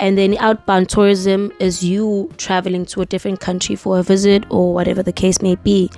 And 0.00 0.16
then 0.16 0.36
outbound 0.38 0.88
tourism 0.88 1.52
is 1.58 1.84
you 1.84 2.30
traveling 2.36 2.86
to 2.86 3.00
a 3.00 3.06
different 3.06 3.40
country 3.40 3.74
for 3.74 3.98
a 3.98 4.02
visit 4.02 4.44
or 4.50 4.72
whatever 4.72 5.02
the 5.02 5.12
case 5.12 5.42
may 5.42 5.56
be. 5.56 5.90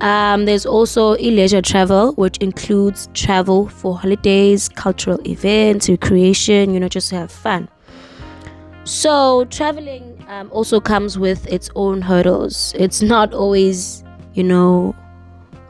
Um, 0.00 0.46
there's 0.46 0.64
also 0.64 1.10
leisure 1.16 1.60
travel, 1.60 2.12
which 2.14 2.38
includes 2.38 3.08
travel 3.12 3.68
for 3.68 3.98
holidays, 3.98 4.68
cultural 4.70 5.20
events, 5.28 5.88
recreation, 5.90 6.72
you 6.72 6.80
know, 6.80 6.88
just 6.88 7.10
to 7.10 7.16
have 7.16 7.30
fun. 7.30 7.68
So, 8.84 9.44
traveling 9.46 10.24
um, 10.28 10.48
also 10.52 10.80
comes 10.80 11.18
with 11.18 11.46
its 11.46 11.68
own 11.76 12.00
hurdles. 12.00 12.74
It's 12.78 13.02
not 13.02 13.34
always, 13.34 14.02
you 14.32 14.42
know, 14.42 14.96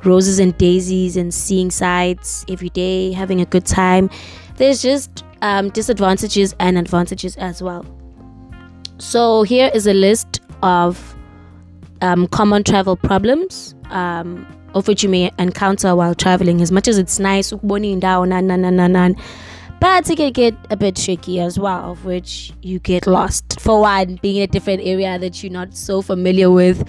roses 0.04 0.38
and 0.38 0.56
daisies 0.56 1.16
and 1.16 1.34
seeing 1.34 1.70
sights 1.70 2.44
every 2.48 2.70
day, 2.70 3.12
having 3.12 3.40
a 3.40 3.46
good 3.46 3.66
time. 3.66 4.08
There's 4.56 4.80
just 4.80 5.24
um, 5.42 5.70
disadvantages 5.70 6.54
and 6.58 6.78
advantages 6.78 7.36
as 7.36 7.62
well. 7.62 7.84
So, 8.98 9.42
here 9.42 9.70
is 9.74 9.86
a 9.86 9.94
list 9.94 10.40
of 10.62 11.16
um, 12.02 12.26
common 12.28 12.64
travel 12.64 12.96
problems 12.96 13.74
um, 13.90 14.46
of 14.74 14.88
which 14.88 15.02
you 15.02 15.08
may 15.08 15.30
encounter 15.38 15.94
while 15.94 16.14
traveling. 16.14 16.60
As 16.60 16.72
much 16.72 16.88
as 16.88 16.98
it's 16.98 17.18
nice, 17.18 17.52
nan, 17.52 19.16
but 19.80 20.10
it 20.10 20.16
can 20.16 20.32
get 20.32 20.54
a 20.70 20.76
bit 20.76 20.96
tricky 20.96 21.40
as 21.40 21.58
well, 21.58 21.92
of 21.92 22.04
which 22.04 22.52
you 22.62 22.78
get 22.78 23.06
lost. 23.06 23.60
For 23.60 23.80
one, 23.80 24.16
being 24.16 24.36
in 24.36 24.42
a 24.42 24.46
different 24.46 24.82
area 24.84 25.18
that 25.18 25.42
you're 25.42 25.52
not 25.52 25.74
so 25.74 26.02
familiar 26.02 26.50
with, 26.50 26.88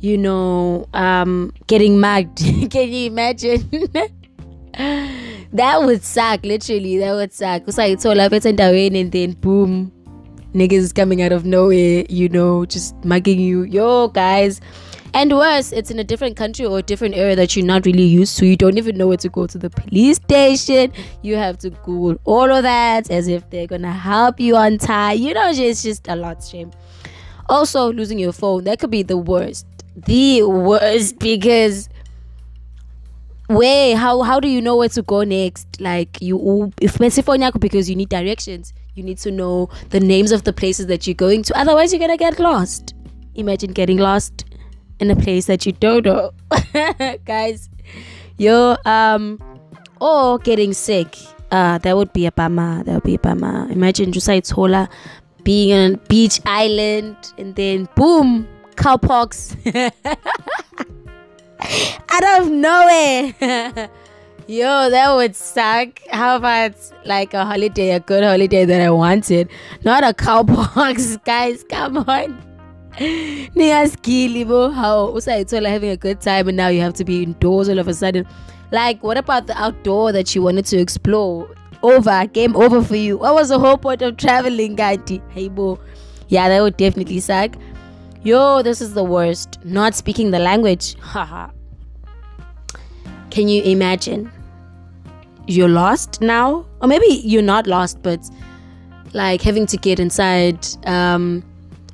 you 0.00 0.18
know, 0.18 0.86
um, 0.92 1.52
getting 1.66 1.98
mugged. 1.98 2.38
can 2.70 2.92
you 2.92 3.06
imagine? 3.06 3.70
that 5.52 5.82
would 5.82 6.02
suck, 6.02 6.44
literally. 6.44 6.98
That 6.98 7.14
would 7.14 7.32
suck. 7.32 7.62
So 7.70 8.12
love 8.12 8.32
it 8.32 8.44
and 8.44 8.60
and 8.60 9.12
then 9.12 9.32
boom, 9.32 9.92
niggas 10.54 10.94
coming 10.94 11.22
out 11.22 11.32
of 11.32 11.44
nowhere, 11.44 12.04
you 12.08 12.28
know, 12.28 12.64
just 12.66 12.94
mugging 13.04 13.40
you. 13.40 13.62
Yo, 13.62 14.08
guys. 14.08 14.60
And 15.14 15.32
worse, 15.32 15.72
it's 15.72 15.90
in 15.90 15.98
a 15.98 16.04
different 16.04 16.36
country 16.36 16.66
or 16.66 16.80
a 16.80 16.82
different 16.82 17.14
area 17.14 17.34
that 17.36 17.56
you're 17.56 17.64
not 17.64 17.86
really 17.86 18.02
used 18.02 18.36
to. 18.36 18.46
You 18.46 18.54
don't 18.54 18.76
even 18.76 18.98
know 18.98 19.06
where 19.06 19.16
to 19.16 19.30
go 19.30 19.46
to 19.46 19.56
the 19.56 19.70
police 19.70 20.16
station. 20.16 20.92
You 21.22 21.36
have 21.36 21.56
to 21.58 21.70
Google 21.70 22.20
all 22.24 22.52
of 22.52 22.64
that 22.64 23.10
as 23.10 23.26
if 23.26 23.48
they're 23.48 23.66
gonna 23.66 23.94
help 23.94 24.38
you 24.38 24.56
untie. 24.56 25.12
You 25.12 25.32
know, 25.32 25.50
it's 25.50 25.82
just 25.82 26.06
a 26.08 26.16
lot 26.16 26.44
shame. 26.44 26.70
Also, 27.48 27.92
losing 27.92 28.18
your 28.18 28.32
phone 28.32 28.64
that 28.64 28.78
could 28.78 28.90
be 28.90 29.02
the 29.02 29.16
worst. 29.16 29.66
The 29.94 30.42
worst 30.42 31.18
because 31.18 31.88
where? 33.48 33.96
How 33.96 34.22
how 34.22 34.40
do 34.40 34.48
you 34.48 34.60
know 34.60 34.76
where 34.76 34.88
to 34.90 35.02
go 35.02 35.24
next? 35.24 35.80
Like 35.80 36.20
you 36.20 36.72
if 36.80 36.94
phone 36.96 37.40
yako 37.40 37.60
because 37.60 37.88
you 37.88 37.96
need 37.96 38.08
directions 38.08 38.72
you 38.96 39.02
need 39.02 39.18
to 39.18 39.30
know 39.30 39.68
the 39.90 40.00
names 40.00 40.32
of 40.32 40.44
the 40.44 40.52
places 40.52 40.86
that 40.86 41.06
you're 41.06 41.14
going 41.14 41.42
to. 41.44 41.58
Otherwise 41.58 41.92
you're 41.92 42.00
gonna 42.00 42.16
get 42.16 42.40
lost. 42.40 42.94
Imagine 43.34 43.72
getting 43.72 43.98
lost 43.98 44.46
in 44.98 45.10
a 45.10 45.16
place 45.16 45.46
that 45.46 45.66
you 45.66 45.72
don't 45.72 46.04
know. 46.04 46.32
Guys 47.24 47.68
yo 48.38 48.76
um 48.84 49.38
or 50.00 50.38
getting 50.38 50.72
sick. 50.72 51.16
Uh 51.50 51.78
that 51.78 51.96
would 51.96 52.12
be 52.12 52.26
a 52.26 52.32
bummer. 52.32 52.82
That 52.84 52.94
would 52.94 53.02
be 53.04 53.14
a 53.14 53.18
bummer. 53.18 53.70
Imagine 53.70 54.12
Tola 54.12 54.88
being 55.44 55.72
on 55.72 55.94
a 55.94 55.96
beach 56.08 56.40
island 56.46 57.16
and 57.38 57.54
then 57.54 57.88
boom 57.94 58.48
cowpox. 58.76 59.54
out 62.10 62.40
of 62.40 62.50
nowhere. 62.50 63.90
Yo, 64.48 64.90
that 64.90 65.12
would 65.14 65.34
suck. 65.34 66.00
How 66.10 66.36
about 66.36 66.74
like 67.04 67.34
a 67.34 67.44
holiday, 67.44 67.90
a 67.90 68.00
good 68.00 68.22
holiday 68.22 68.64
that 68.64 68.80
I 68.80 68.90
wanted, 68.90 69.48
not 69.84 70.04
a 70.04 70.12
cowpox, 70.12 71.24
guys? 71.24 71.64
Come 71.68 71.98
on. 71.98 72.42
Niggas 72.96 74.00
kill 74.02 74.72
how 74.72 75.08
usayithola 75.08 75.68
having 75.68 75.90
a 75.90 75.96
good 75.96 76.20
time 76.20 76.48
and 76.48 76.56
now 76.56 76.68
you 76.68 76.80
have 76.80 76.94
to 76.94 77.04
be 77.04 77.22
indoors 77.22 77.68
all 77.68 77.78
of 77.78 77.88
a 77.88 77.94
sudden. 77.94 78.26
Like, 78.70 79.02
what 79.02 79.18
about 79.18 79.46
the 79.46 79.60
outdoor 79.60 80.12
that 80.12 80.34
you 80.34 80.42
wanted 80.42 80.66
to 80.66 80.78
explore? 80.78 81.48
Over, 81.82 82.26
game 82.26 82.56
over 82.56 82.82
for 82.82 82.96
you. 82.96 83.18
What 83.18 83.34
was 83.34 83.50
the 83.50 83.58
whole 83.58 83.76
point 83.76 84.02
of 84.02 84.16
traveling, 84.16 84.76
Ganti? 84.76 85.20
Hey, 85.30 85.48
bo. 85.48 85.78
Yeah, 86.28 86.48
that 86.48 86.62
would 86.62 86.76
definitely 86.76 87.20
suck. 87.20 87.52
Yo, 88.26 88.60
this 88.60 88.80
is 88.80 88.92
the 88.92 89.04
worst. 89.04 89.64
Not 89.64 89.94
speaking 89.94 90.32
the 90.32 90.40
language. 90.40 90.96
Haha. 90.98 91.48
Can 93.30 93.46
you 93.46 93.62
imagine? 93.62 94.32
You're 95.46 95.68
lost 95.68 96.20
now? 96.20 96.66
Or 96.80 96.88
maybe 96.88 97.06
you're 97.06 97.40
not 97.40 97.68
lost, 97.68 98.02
but 98.02 98.18
like 99.12 99.42
having 99.42 99.64
to 99.66 99.76
get 99.76 100.00
inside 100.00 100.58
um, 100.88 101.44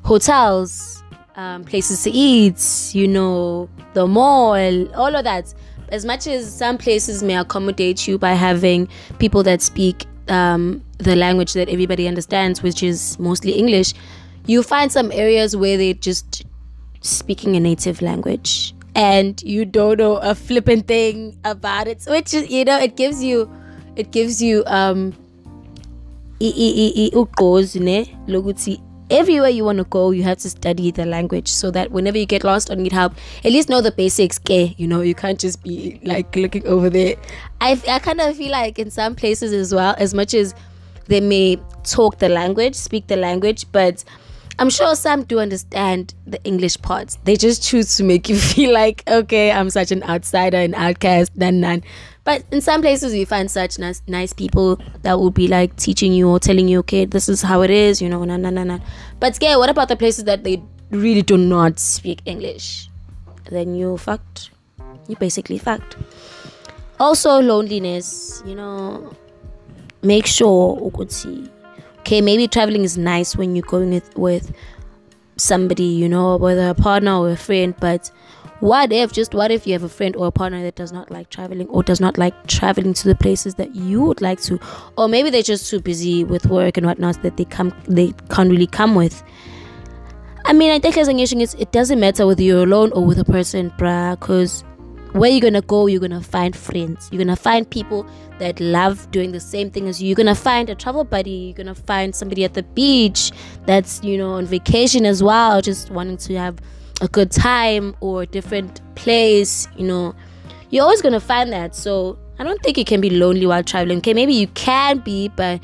hotels, 0.07 1.03
um, 1.37 1.65
places 1.65 2.03
to 2.05 2.11
eat, 2.11 2.95
you 2.95 3.07
know, 3.07 3.69
the 3.93 4.07
mall, 4.07 4.89
all 4.95 5.15
of 5.15 5.25
that. 5.25 5.53
As 5.91 6.07
much 6.07 6.27
as 6.27 6.51
some 6.51 6.79
places 6.79 7.23
may 7.23 7.37
accommodate 7.37 8.09
you 8.09 8.17
by 8.17 8.33
having 8.33 8.89
people 9.19 9.43
that 9.43 9.61
speak 9.61 10.07
um, 10.29 10.83
the 10.97 11.15
language 11.15 11.53
that 11.53 11.69
everybody 11.69 12.09
understands, 12.09 12.63
which 12.63 12.83
is 12.83 13.19
mostly 13.19 13.53
English, 13.53 13.93
you 14.47 14.63
find 14.63 14.91
some 14.91 15.13
areas 15.13 15.57
where 15.57 15.77
they're 15.77 15.95
just 15.95 16.45
speaking 17.01 17.57
a 17.57 17.61
native 17.61 18.01
language 18.03 18.75
and 18.95 19.43
you 19.43 19.65
don't 19.65 19.99
know 19.99 20.17
a 20.17 20.35
flippant 20.35 20.87
thing 20.87 21.39
about 21.45 21.89
it. 21.89 22.05
Which 22.07 22.33
you 22.33 22.65
know 22.65 22.79
it 22.79 22.97
gives 22.97 23.23
you 23.23 23.51
it 23.97 24.11
gives 24.11 24.43
you 24.43 24.65
um 24.67 25.15
everywhere 29.11 29.51
you 29.51 29.63
want 29.63 29.79
to 29.79 29.85
go 29.85 30.11
you 30.11 30.23
have 30.23 30.39
to 30.39 30.49
study 30.49 30.91
the 30.91 31.05
language 31.05 31.47
so 31.47 31.71
that 31.71 31.91
whenever 31.91 32.17
you 32.17 32.25
get 32.25 32.43
lost 32.43 32.71
or 32.71 32.77
need 32.77 32.93
help 32.93 33.15
at 33.45 33.53
least 33.53 33.69
know 33.69 33.81
the 33.81 33.93
basics 33.93 34.39
ke? 34.39 34.75
You 34.79 34.87
know 34.87 35.03
you 35.03 35.15
can't 35.15 35.39
just 35.39 35.63
be 35.63 36.01
like 36.03 36.35
looking 36.35 36.67
over 36.67 36.91
there. 36.91 37.17
I, 37.61 37.81
I 37.89 37.99
kind 37.99 38.21
of 38.21 38.37
feel 38.37 38.51
like 38.51 38.79
in 38.79 38.91
some 38.91 39.15
places 39.15 39.53
as 39.53 39.75
well 39.75 39.95
as 39.99 40.15
much 40.15 40.35
as 40.35 40.55
they 41.07 41.21
may 41.21 41.59
talk 41.85 42.19
the 42.19 42.29
language 42.29 42.75
speak 42.75 43.07
the 43.09 43.17
language 43.17 43.67
but 43.73 44.05
I'm 44.59 44.71
sure 44.71 44.95
some 44.95 45.25
do 45.25 45.41
understand 45.41 46.15
the 46.27 46.43
English 46.45 46.81
parts. 46.83 47.19
They 47.25 47.37
just 47.37 47.63
choose 47.63 47.97
to 47.97 48.05
make 48.05 48.29
you 48.29 48.37
feel 48.53 48.73
like, 48.73 49.03
okay, 49.09 49.51
I'm 49.51 49.71
such 49.71 49.93
an 49.93 50.03
outsider, 50.05 50.59
an 50.59 50.75
outcast, 50.75 51.37
nan 51.37 51.61
nan. 51.61 51.83
But 52.25 52.45
in 52.53 52.61
some 52.61 52.83
places, 52.83 53.15
you 53.15 53.27
find 53.27 53.51
such 53.51 53.79
nice, 53.79 54.01
nice 54.07 54.33
people 54.33 54.79
that 55.03 55.19
will 55.19 55.33
be 55.33 55.49
like 55.49 55.75
teaching 55.77 56.13
you 56.13 56.29
or 56.29 56.39
telling 56.39 56.69
you, 56.69 56.79
okay, 56.81 57.05
this 57.05 57.29
is 57.29 57.43
how 57.43 57.63
it 57.63 57.71
is, 57.71 58.01
you 58.01 58.09
know, 58.09 58.23
nan 58.25 58.43
nan 58.43 58.55
nan 58.55 58.69
nan. 58.69 58.83
But 59.19 59.39
yeah, 59.43 59.57
what 59.57 59.71
about 59.71 59.89
the 59.89 59.97
places 59.97 60.25
that 60.25 60.45
they 60.45 60.63
really 60.93 61.23
do 61.23 61.37
not 61.37 61.79
speak 61.79 62.23
English, 62.27 62.89
then 63.51 63.75
you 63.75 63.97
fucked. 63.97 64.51
You 65.09 65.17
basically 65.17 65.59
fucked. 65.59 65.97
Also, 67.01 67.41
loneliness. 67.41 68.43
You 68.47 68.55
know, 68.55 69.13
make 70.03 70.27
sure 70.27 70.77
ukuthi 70.77 71.49
okay 72.03 72.21
maybe 72.21 72.47
traveling 72.47 72.83
is 72.83 72.99
nice 72.99 73.37
when 73.37 73.57
you're 73.57 73.67
going 73.67 73.91
with, 73.91 74.17
with 74.17 74.55
somebody 75.37 75.85
you 75.85 76.09
know 76.09 76.37
whether 76.37 76.69
a 76.69 76.75
partner 76.75 77.17
or 77.17 77.31
a 77.31 77.37
friend 77.37 77.75
but 77.81 78.11
what 78.63 78.93
if 78.93 79.11
just 79.11 79.35
what 79.35 79.51
if 79.51 79.67
you 79.67 79.73
have 79.73 79.83
a 79.83 79.89
friend 79.89 80.15
or 80.15 80.29
a 80.29 80.31
partner 80.31 80.63
that 80.63 80.77
does 80.77 80.93
not 80.93 81.11
like 81.11 81.31
traveling 81.31 81.67
or 81.67 81.83
does 81.83 82.01
not 82.01 82.17
like 82.17 82.47
traveling 82.47 82.95
to 82.95 83.09
the 83.09 83.15
places 83.17 83.57
that 83.57 83.75
you 83.75 84.01
would 84.03 84.21
like 84.21 84.41
to? 84.43 84.61
Or 84.97 85.09
maybe 85.09 85.31
they're 85.31 85.43
just 85.43 85.69
too 85.69 85.81
busy 85.81 86.23
with 86.23 86.47
work 86.47 86.77
and 86.77 86.87
whatnot 86.87 87.21
that 87.23 87.37
they 87.37 87.45
come 87.45 87.75
they 87.89 88.15
can't 88.31 88.49
really 88.49 88.69
come 88.69 88.95
with. 88.95 89.21
I 90.45 90.53
mean, 90.53 90.71
I 90.71 90.79
think 90.79 90.97
as 90.97 91.09
a 91.09 91.13
is 91.13 91.55
it 91.55 91.73
doesn't 91.73 91.99
matter 91.99 92.25
whether 92.25 92.45
you're 92.45 92.63
alone 92.63 92.93
or 92.93 93.05
with 93.05 93.19
a 93.19 93.25
person, 93.25 93.73
bruh, 93.73 94.21
because 94.21 94.63
where 95.13 95.31
you're 95.31 95.41
gonna 95.41 95.63
go, 95.63 95.87
you're 95.87 96.01
gonna 96.01 96.21
find 96.21 96.57
friends. 96.57 97.09
You're 97.13 97.19
gonna 97.19 97.37
find 97.37 97.69
people 97.69 98.07
that 98.39 98.61
love 98.61 99.11
doing 99.11 99.33
the 99.33 99.41
same 99.41 99.71
thing 99.71 99.89
as 99.89 100.01
you. 100.01 100.09
You're 100.09 100.17
gonna 100.17 100.35
find 100.35 100.71
a 100.71 100.75
travel 100.75 101.05
buddy. 101.05 101.31
You're 101.31 101.55
gonna 101.57 101.75
find 101.75 102.15
somebody 102.15 102.45
at 102.45 102.55
the 102.55 102.63
beach 102.63 103.31
that's, 103.67 104.03
you 104.03 104.17
know, 104.17 104.31
on 104.31 104.47
vacation 104.47 105.05
as 105.07 105.23
well, 105.23 105.61
just 105.61 105.91
wanting 105.91 106.17
to 106.19 106.37
have 106.37 106.59
a 107.01 107.09
good 107.09 107.31
time 107.31 107.95
or 108.01 108.23
a 108.23 108.27
different 108.27 108.81
place, 108.95 109.69
you 109.77 109.87
know. 109.87 110.15
You're 110.71 110.85
always 110.85 111.03
gonna 111.03 111.21
find 111.21 111.53
that. 111.53 111.75
So 111.75 112.19
I 112.39 112.45
don't 112.45 112.63
think 112.63 112.79
you 112.79 112.85
can 112.85 113.01
be 113.01 113.11
lonely 113.11 113.47
while 113.47 113.63
traveling. 113.63 113.99
Okay, 113.99 114.15
maybe 114.15 114.33
you 114.33 114.47
can 114.49 114.99
be, 114.99 115.29
but 115.29 115.61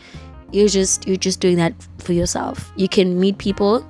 you're 0.53 0.69
just 0.69 1.07
you're 1.07 1.17
just 1.17 1.41
doing 1.41 1.57
that 1.57 1.75
for 1.99 2.13
yourself. 2.13 2.73
You 2.77 2.89
can 2.89 3.19
meet 3.19 3.39
people 3.39 3.87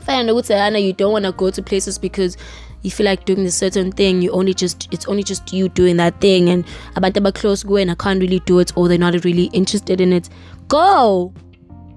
fine 0.00 0.26
ukuthi 0.28 0.54
Anna 0.54 0.78
you 0.78 0.92
don't 0.92 1.12
want 1.12 1.24
to 1.24 1.32
go 1.32 1.50
to 1.50 1.62
places 1.62 1.98
because 1.98 2.36
you 2.82 2.90
feel 2.90 3.06
like 3.06 3.24
doing 3.24 3.44
a 3.46 3.50
certain 3.50 3.92
thing 3.92 4.22
you 4.22 4.30
only 4.30 4.54
just 4.54 4.88
it's 4.92 5.06
only 5.06 5.22
just 5.22 5.52
you 5.52 5.68
doing 5.68 5.96
that 5.98 6.20
thing. 6.20 6.48
And 6.48 6.64
abantu 6.94 7.20
abaclose 7.20 7.64
kuwe 7.64 7.82
and 7.82 7.90
I 7.90 7.94
can't 7.94 8.20
really 8.20 8.40
do 8.40 8.58
it 8.58 8.72
or 8.76 8.88
they're 8.88 8.98
not 8.98 9.24
really 9.24 9.44
interested 9.52 10.00
in 10.00 10.12
it. 10.12 10.28
Go! 10.68 11.32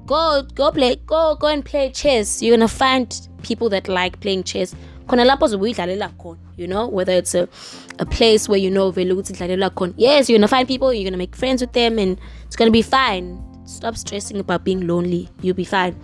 Go 0.05 0.43
go 0.53 0.71
play 0.71 0.97
go 1.05 1.35
go 1.35 1.47
and 1.47 1.63
play 1.63 1.89
chess. 1.91 2.41
You're 2.41 2.57
gonna 2.57 2.67
find 2.67 3.27
people 3.41 3.69
that 3.69 3.87
like 3.87 4.19
playing 4.19 4.43
chess. 4.43 4.75
Khona 5.07 5.25
lapho 5.25 5.47
zobe 5.47 5.61
uyidlalela 5.61 6.09
khona 6.17 6.37
you 6.55 6.67
know 6.67 6.87
whether 6.87 7.13
it's 7.13 7.33
a, 7.35 7.47
a 7.99 8.05
place 8.05 8.47
where 8.47 8.59
you 8.59 8.69
know 8.69 8.91
vele 8.91 9.13
ukuthi 9.13 9.33
idlalela 9.33 9.69
khona. 9.69 9.93
Yes 9.97 10.29
you're 10.29 10.37
gonna 10.37 10.47
find 10.47 10.67
people 10.67 10.93
you're 10.93 11.09
gonna 11.09 11.17
make 11.17 11.35
friends 11.35 11.61
with 11.61 11.73
them 11.73 11.97
and 11.99 12.19
it's 12.45 12.55
gonna 12.55 12.71
be 12.71 12.81
fine. 12.81 13.39
Stop 13.65 13.95
stressing 13.95 14.39
about 14.39 14.65
being 14.65 14.85
lonely 14.85 15.29
you'll 15.41 15.55
be 15.55 15.63
fine. 15.63 15.95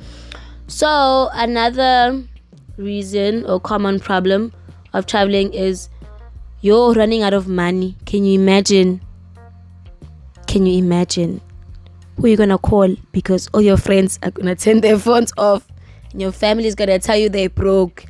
So, 0.67 1.29
another 1.33 2.23
reason 2.77 3.43
or 3.45 3.59
common 3.59 3.99
problem 3.99 4.53
of 4.93 5.05
traveling 5.05 5.53
is 5.53 5.89
you're 6.61 6.93
running 6.93 7.23
out 7.23 7.33
of 7.33 7.47
money. 7.47 7.95
Can 8.05 8.23
you 8.23 8.39
imagine? 8.39 9.01
Can 10.47 10.65
you 10.65 10.77
imagine? 10.77 11.41
Who 12.17 12.27
you're 12.27 12.37
gonna 12.37 12.57
call? 12.57 12.95
Because 13.11 13.47
all 13.53 13.61
your 13.61 13.77
friends 13.77 14.19
are 14.23 14.31
gonna 14.31 14.55
turn 14.55 14.81
their 14.81 14.97
phones 14.99 15.31
off. 15.37 15.67
And 16.11 16.21
your 16.21 16.31
family 16.31 16.65
is 16.65 16.75
gonna 16.75 16.99
tell 16.99 17.17
you 17.17 17.29
they're 17.29 17.49
broke. 17.49 18.05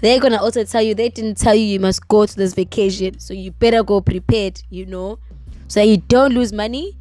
They're 0.00 0.20
gonna 0.20 0.42
also 0.42 0.64
tell 0.64 0.82
you 0.82 0.94
they 0.94 1.08
didn't 1.08 1.38
tell 1.38 1.54
you 1.54 1.64
you 1.64 1.80
must 1.80 2.06
go 2.08 2.26
to 2.26 2.36
this 2.36 2.54
vacation, 2.54 3.18
so 3.18 3.32
you 3.32 3.52
better 3.52 3.82
go 3.82 4.00
prepared, 4.00 4.60
you 4.68 4.84
know, 4.84 5.18
so 5.68 5.80
that 5.80 5.86
you 5.86 5.96
don't 5.96 6.34
lose 6.34 6.52
money 6.52 6.96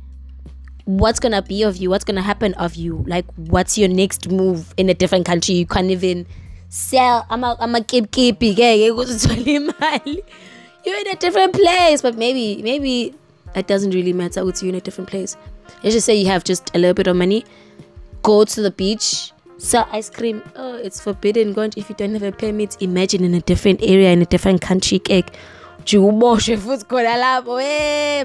what's 0.86 1.20
gonna 1.20 1.42
be 1.42 1.64
of 1.64 1.78
you? 1.78 1.90
What's 1.90 2.04
gonna 2.04 2.22
happen 2.22 2.54
of 2.56 2.76
you? 2.76 3.04
Like 3.08 3.26
what's 3.36 3.78
your 3.78 3.90
next 3.90 4.30
move 4.30 4.74
in 4.78 4.90
a 4.90 4.94
different 4.94 5.26
country? 5.26 5.56
You 5.56 5.66
can't 5.66 5.90
even 5.90 6.26
sell 6.74 7.24
i'm 7.30 7.44
a 7.44 7.56
i'm 7.60 7.76
a 7.76 7.84
keep 7.84 8.10
keep 8.10 8.42
you're 8.42 8.56
in 11.00 11.08
a 11.08 11.16
different 11.20 11.54
place 11.54 12.02
but 12.02 12.18
maybe 12.18 12.64
maybe 12.64 13.14
it 13.56 13.68
doesn't 13.68 13.92
really 13.92 14.12
matter 14.12 14.44
with 14.44 14.64
you 14.64 14.70
in 14.70 14.76
a 14.76 14.82
different 14.82 15.08
place 15.08 15.38
let's 15.84 15.94
just 15.94 16.08
say 16.08 16.16
you 16.16 16.26
have 16.26 16.44
just 16.44 16.76
a 16.76 16.80
little 16.80 16.96
bit 16.96 17.06
of 17.06 17.16
money 17.16 17.46
go 18.24 18.44
to 18.44 18.60
the 18.64 18.72
beach 18.72 19.32
sell 19.60 19.88
ice 19.92 20.10
cream 20.10 20.42
oh 20.56 20.74
it's 20.78 21.00
forbidden 21.00 21.54
going 21.54 21.72
if 21.78 21.90
you 21.90 21.96
don't 21.96 22.14
have 22.14 22.24
a 22.24 22.32
permit 22.32 22.76
imagine 22.82 23.24
in 23.24 23.36
a 23.36 23.42
different 23.42 23.80
area 23.84 24.12
in 24.12 24.24
a 24.24 24.26
different 24.26 24.60
country 24.60 24.98
cake 24.98 25.38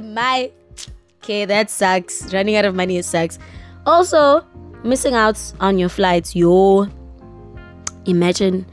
my 0.00 0.50
Okay, 1.22 1.44
that 1.44 1.68
sucks. 1.68 2.32
Running 2.32 2.56
out 2.56 2.64
of 2.64 2.74
money 2.74 3.02
sucks. 3.02 3.38
Also, 3.84 4.42
missing 4.82 5.14
out 5.14 5.38
on 5.60 5.78
your 5.78 5.90
flights. 5.90 6.34
Yo, 6.34 6.88
imagine. 8.08 8.66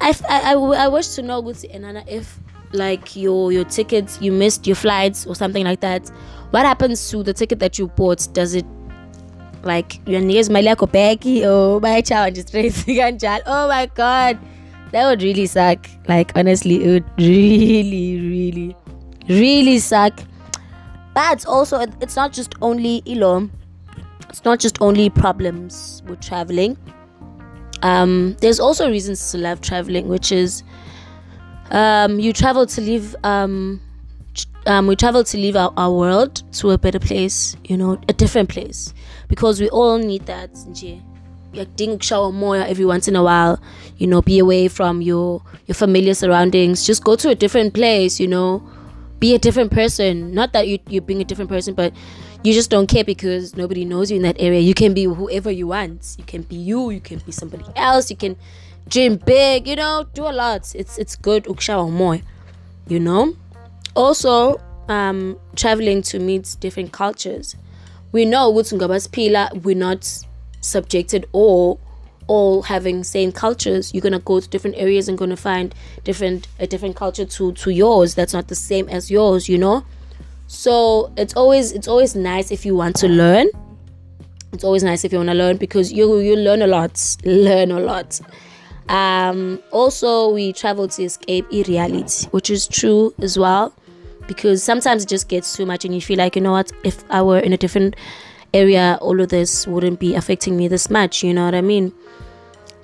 I, 0.00 0.14
I, 0.28 0.54
I, 0.54 0.88
wish 0.88 1.08
to 1.08 1.22
know, 1.22 1.42
Guti 1.42 1.74
Enana, 1.74 2.06
if 2.08 2.38
like 2.72 3.14
your 3.14 3.52
your 3.52 3.64
tickets, 3.64 4.18
you 4.20 4.32
missed 4.32 4.66
your 4.66 4.76
flights 4.76 5.26
or 5.26 5.34
something 5.34 5.64
like 5.64 5.80
that. 5.80 6.08
What 6.50 6.64
happens 6.64 7.10
to 7.10 7.22
the 7.22 7.32
ticket 7.32 7.58
that 7.58 7.78
you 7.78 7.88
bought? 7.88 8.26
Does 8.32 8.54
it 8.54 8.64
like 9.62 10.06
your 10.06 10.20
niggas 10.20 10.50
my 10.50 10.62
yako 10.62 10.90
peki 10.90 11.46
or 11.46 11.80
my 11.80 12.00
child 12.00 12.34
just 12.34 12.54
Oh 12.54 13.68
my 13.68 13.90
god. 13.94 14.38
That 14.92 15.06
would 15.06 15.22
really 15.22 15.46
suck. 15.46 15.86
Like 16.08 16.32
honestly, 16.36 16.84
it 16.84 16.88
would 16.88 17.10
really, 17.18 18.20
really, 18.20 18.76
really 19.28 19.78
suck 19.78 20.20
but 21.14 21.46
also 21.46 21.78
it's 22.00 22.16
not 22.16 22.32
just 22.32 22.54
only 22.60 23.02
ilo 23.06 23.48
it's 24.28 24.44
not 24.44 24.58
just 24.58 24.82
only 24.82 25.08
problems 25.08 26.02
with 26.06 26.20
traveling 26.20 26.76
um, 27.84 28.34
there's 28.40 28.58
also 28.58 28.90
reasons 28.90 29.30
to 29.30 29.38
love 29.38 29.60
traveling 29.60 30.08
which 30.08 30.32
is 30.32 30.62
um, 31.70 32.18
you 32.18 32.32
travel 32.32 32.66
to 32.66 32.80
live 32.80 33.14
um, 33.24 33.80
um, 34.66 34.86
we 34.86 34.96
travel 34.96 35.22
to 35.24 35.36
leave 35.36 35.56
our, 35.56 35.72
our 35.76 35.92
world 35.92 36.42
to 36.54 36.70
a 36.70 36.78
better 36.78 36.98
place 36.98 37.56
you 37.64 37.76
know 37.76 38.00
a 38.08 38.12
different 38.12 38.48
place. 38.48 38.92
Because 39.28 39.60
we 39.60 39.68
all 39.70 39.98
need 39.98 40.26
that 40.26 40.52
yakudinga 41.52 42.02
shower 42.02 42.32
more 42.32 42.56
every 42.56 42.84
once 42.84 43.06
in 43.06 43.14
a 43.14 43.22
while 43.22 43.60
you 43.96 44.06
know 44.08 44.20
be 44.20 44.38
away 44.40 44.66
from 44.68 45.02
your 45.02 45.42
your 45.66 45.74
familiar 45.74 46.14
surroundings. 46.14 46.86
Just 46.86 47.04
go 47.04 47.16
to 47.16 47.28
a 47.30 47.34
different 47.34 47.74
place 47.74 48.18
you 48.20 48.28
know. 48.28 48.62
Be 49.20 49.34
a 49.34 49.38
different 49.38 49.70
person. 49.72 50.34
Not 50.34 50.52
that 50.52 50.68
you, 50.68 50.78
you're 50.88 51.00
being 51.00 51.22
a 51.22 51.24
different 51.24 51.48
person, 51.48 51.72
but 51.72 51.94
you 52.44 52.52
just 52.52 52.68
don't 52.70 52.86
care 52.86 53.04
because 53.04 53.56
nobody 53.56 53.86
knows 53.86 54.10
you 54.10 54.18
in 54.18 54.22
that 54.22 54.36
area. 54.38 54.60
You 54.60 54.74
can 54.74 54.92
be 54.92 55.04
whoever 55.04 55.50
you 55.50 55.68
want. 55.68 56.14
You 56.18 56.24
can 56.24 56.42
be 56.42 56.56
you. 56.56 56.90
You 56.90 57.00
can 57.00 57.18
be 57.20 57.32
somebody 57.32 57.64
else. 57.74 58.10
You 58.10 58.16
can 58.16 58.36
dream 58.86 59.16
big. 59.16 59.66
You 59.66 59.76
know, 59.76 60.06
do 60.12 60.24
a 60.24 60.30
lot. 60.30 60.74
It's 60.74 60.98
it's 60.98 61.16
good. 61.16 61.44
Ukshawa 61.44 61.90
more. 61.90 62.20
You 62.86 63.00
know. 63.00 63.34
Also, 63.94 64.60
um, 64.88 65.38
traveling 65.56 66.02
to 66.02 66.18
meet 66.18 66.56
different 66.60 66.92
cultures. 66.92 67.56
We 68.12 68.26
know 68.26 68.62
pila. 69.10 69.50
We're 69.62 69.74
not 69.74 70.24
subjected 70.60 71.26
or 71.32 71.78
all 72.26 72.62
having 72.62 73.04
same 73.04 73.30
cultures 73.30 73.92
you're 73.92 74.00
gonna 74.00 74.18
go 74.18 74.40
to 74.40 74.48
different 74.48 74.76
areas 74.78 75.08
and 75.08 75.18
gonna 75.18 75.36
find 75.36 75.74
different 76.04 76.48
a 76.58 76.66
different 76.66 76.96
culture 76.96 77.26
to 77.26 77.52
to 77.52 77.70
yours 77.70 78.14
that's 78.14 78.32
not 78.32 78.48
the 78.48 78.54
same 78.54 78.88
as 78.88 79.10
yours 79.10 79.46
you 79.46 79.58
know 79.58 79.84
so 80.46 81.12
it's 81.16 81.34
always 81.34 81.72
it's 81.72 81.88
always 81.88 82.14
nice 82.14 82.50
if 82.50 82.64
you 82.66 82.74
want 82.74 82.96
to 82.96 83.08
learn. 83.08 83.48
It's 84.52 84.64
always 84.64 84.84
nice 84.84 85.04
if 85.04 85.12
you 85.12 85.18
want 85.18 85.30
to 85.30 85.34
learn 85.34 85.56
because 85.56 85.92
you 85.92 86.18
you 86.18 86.36
learn 86.36 86.62
a 86.62 86.66
lot 86.66 87.16
learn 87.24 87.70
a 87.70 87.80
lot. 87.80 88.20
Um 88.88 89.62
also 89.72 90.30
we 90.30 90.52
travel 90.52 90.88
to 90.88 91.02
escape 91.02 91.46
irreality 91.50 92.28
which 92.32 92.50
is 92.50 92.68
true 92.68 93.14
as 93.20 93.38
well 93.38 93.74
because 94.26 94.62
sometimes 94.62 95.02
it 95.04 95.08
just 95.08 95.28
gets 95.28 95.56
too 95.56 95.66
much 95.66 95.84
and 95.84 95.94
you 95.94 96.00
feel 96.00 96.18
like 96.18 96.36
you 96.36 96.42
know 96.42 96.52
what 96.52 96.72
if 96.82 97.04
i 97.10 97.20
were 97.20 97.38
in 97.38 97.52
a 97.52 97.56
different 97.56 97.94
area 98.52 98.98
all 99.00 99.20
of 99.20 99.28
this 99.28 99.66
wouldn't 99.66 100.00
be 100.00 100.14
affecting 100.14 100.56
me 100.56 100.68
this 100.68 100.88
much 100.88 101.22
you 101.22 101.32
know 101.34 101.44
what 101.44 101.54
i 101.54 101.60
mean? 101.60 101.92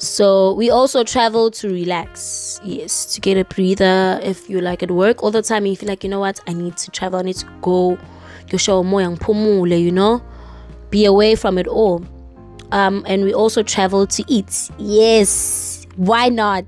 So 0.00 0.54
we 0.54 0.70
also 0.70 1.04
travel 1.04 1.50
to 1.50 1.68
relax. 1.68 2.58
Yes, 2.64 3.04
to 3.14 3.20
get 3.20 3.36
a 3.36 3.44
breather. 3.44 4.18
If 4.22 4.48
you 4.48 4.62
like 4.62 4.82
at 4.82 4.90
work 4.90 5.22
all 5.22 5.30
the 5.30 5.42
time 5.42 5.64
and 5.64 5.68
you 5.68 5.76
feel 5.76 5.90
like, 5.90 6.02
you 6.02 6.08
know 6.08 6.20
what, 6.20 6.40
I 6.48 6.54
need 6.54 6.78
to 6.78 6.90
travel, 6.90 7.18
I 7.18 7.22
need 7.22 7.36
to 7.36 7.46
go. 7.60 7.98
show 8.56 8.82
you 8.82 9.90
know, 9.92 10.22
be 10.88 11.04
away 11.04 11.34
from 11.34 11.58
it 11.58 11.66
all. 11.66 12.02
Um, 12.72 13.04
and 13.06 13.24
we 13.24 13.34
also 13.34 13.62
travel 13.62 14.06
to 14.06 14.24
eat. 14.26 14.70
Yes, 14.78 15.86
why 15.96 16.30
not? 16.30 16.64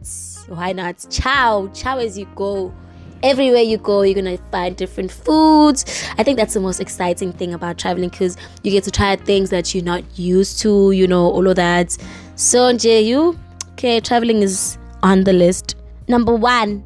Why 0.48 0.72
not? 0.72 1.06
Ciao, 1.08 1.68
ciao 1.68 1.96
as 1.96 2.18
you 2.18 2.26
go. 2.34 2.74
Everywhere 3.22 3.62
you 3.62 3.78
go, 3.78 4.02
you're 4.02 4.14
gonna 4.14 4.36
find 4.50 4.76
different 4.76 5.10
foods. 5.10 5.86
I 6.18 6.22
think 6.22 6.36
that's 6.36 6.52
the 6.52 6.60
most 6.60 6.80
exciting 6.80 7.32
thing 7.32 7.54
about 7.54 7.78
traveling 7.78 8.10
because 8.10 8.36
you 8.62 8.70
get 8.72 8.84
to 8.84 8.90
try 8.90 9.16
things 9.16 9.48
that 9.50 9.74
you're 9.74 9.84
not 9.84 10.02
used 10.18 10.60
to, 10.60 10.90
you 10.90 11.06
know, 11.06 11.24
all 11.30 11.46
of 11.46 11.56
that. 11.56 11.96
So, 12.42 12.76
JU, 12.76 13.38
okay, 13.74 14.00
traveling 14.00 14.42
is 14.42 14.76
on 15.04 15.22
the 15.22 15.32
list. 15.32 15.76
Number 16.08 16.34
one, 16.34 16.82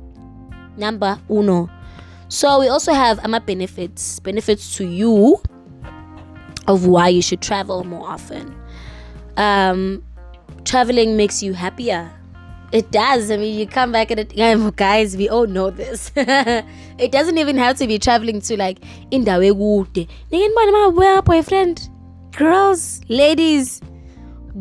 number 0.76 1.18
uno. 1.30 1.70
So, 2.28 2.60
we 2.60 2.68
also 2.68 2.92
have 2.92 3.18
AMA 3.24 3.40
benefits, 3.40 4.20
benefits 4.20 4.76
to 4.76 4.86
you 4.86 5.40
of 6.68 6.84
why 6.84 7.08
you 7.08 7.22
should 7.22 7.40
travel 7.40 7.84
more 7.84 8.06
often. 8.06 8.54
Um, 9.38 10.04
traveling 10.66 11.16
makes 11.16 11.42
you 11.42 11.54
happier. 11.54 12.12
It 12.70 12.90
does. 12.90 13.30
I 13.30 13.38
mean, 13.38 13.58
you 13.58 13.66
come 13.66 13.92
back 13.92 14.10
and 14.10 14.20
it, 14.20 14.76
guys, 14.76 15.16
we 15.16 15.30
all 15.30 15.46
know 15.46 15.70
this. 15.70 16.12
it 16.16 17.10
doesn't 17.10 17.38
even 17.38 17.56
have 17.56 17.78
to 17.78 17.86
be 17.86 17.98
traveling 17.98 18.42
to 18.42 18.58
like 18.58 18.80
indawe 19.10 19.50
kude. 19.54 20.06
Ningin 20.30 21.24
boyfriend, 21.24 21.88
girls, 22.32 23.00
ladies. 23.08 23.80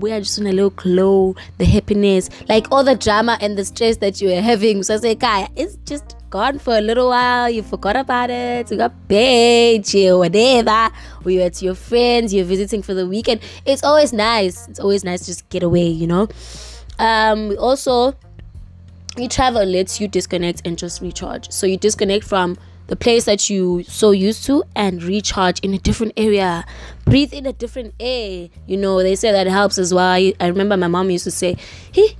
Are 0.03 0.19
just 0.19 0.37
little 0.39 0.71
glow, 0.71 1.35
the 1.57 1.65
happiness, 1.65 2.29
like 2.49 2.71
all 2.71 2.83
the 2.83 2.95
drama 2.95 3.37
and 3.39 3.57
the 3.57 3.63
stress 3.63 3.97
that 3.97 4.21
you 4.21 4.29
were 4.29 4.41
having. 4.41 4.83
Kaya, 4.83 5.47
it's 5.55 5.77
just 5.85 6.15
gone 6.29 6.59
for 6.59 6.77
a 6.77 6.81
little 6.81 7.09
while. 7.09 7.49
You 7.49 7.63
forgot 7.63 7.95
about 7.95 8.29
it. 8.29 8.69
You 8.69 8.77
got 8.77 8.93
paid, 9.07 9.85
chill, 9.85 10.19
whatever. 10.19 10.93
Or 11.23 11.31
you're 11.31 11.45
at 11.45 11.61
your 11.61 11.75
friends, 11.75 12.33
you're 12.33 12.45
visiting 12.45 12.81
for 12.83 12.93
the 12.93 13.07
weekend. 13.07 13.39
It's 13.65 13.83
always 13.83 14.11
nice. 14.11 14.67
It's 14.67 14.79
always 14.79 15.03
nice 15.03 15.21
to 15.21 15.27
just 15.27 15.47
get 15.49 15.63
away, 15.63 15.87
you 15.87 16.07
know? 16.07 16.27
Um, 16.99 17.55
also, 17.57 18.15
you 19.17 19.29
travel 19.29 19.63
lets 19.63 20.01
you 20.01 20.07
disconnect 20.07 20.61
and 20.65 20.77
just 20.77 21.01
recharge. 21.01 21.49
So 21.51 21.65
you 21.65 21.77
disconnect 21.77 22.25
from 22.25 22.57
the 22.87 22.95
place 22.95 23.25
that 23.25 23.49
you 23.49 23.83
so 23.83 24.11
used 24.11 24.45
to 24.45 24.63
and 24.75 25.01
recharge 25.03 25.59
in 25.61 25.73
a 25.73 25.77
different 25.79 26.13
area. 26.17 26.65
Breathe 27.05 27.33
in 27.33 27.45
a 27.45 27.53
different 27.53 27.93
air. 27.99 28.49
You 28.67 28.77
know, 28.77 29.01
they 29.01 29.15
say 29.15 29.31
that 29.31 29.47
helps 29.47 29.77
as 29.77 29.93
well. 29.93 30.11
I, 30.11 30.33
remember 30.41 30.77
my 30.77 30.87
mom 30.87 31.09
used 31.09 31.23
to 31.25 31.31
say, 31.31 31.57
"Hey, 31.91 32.15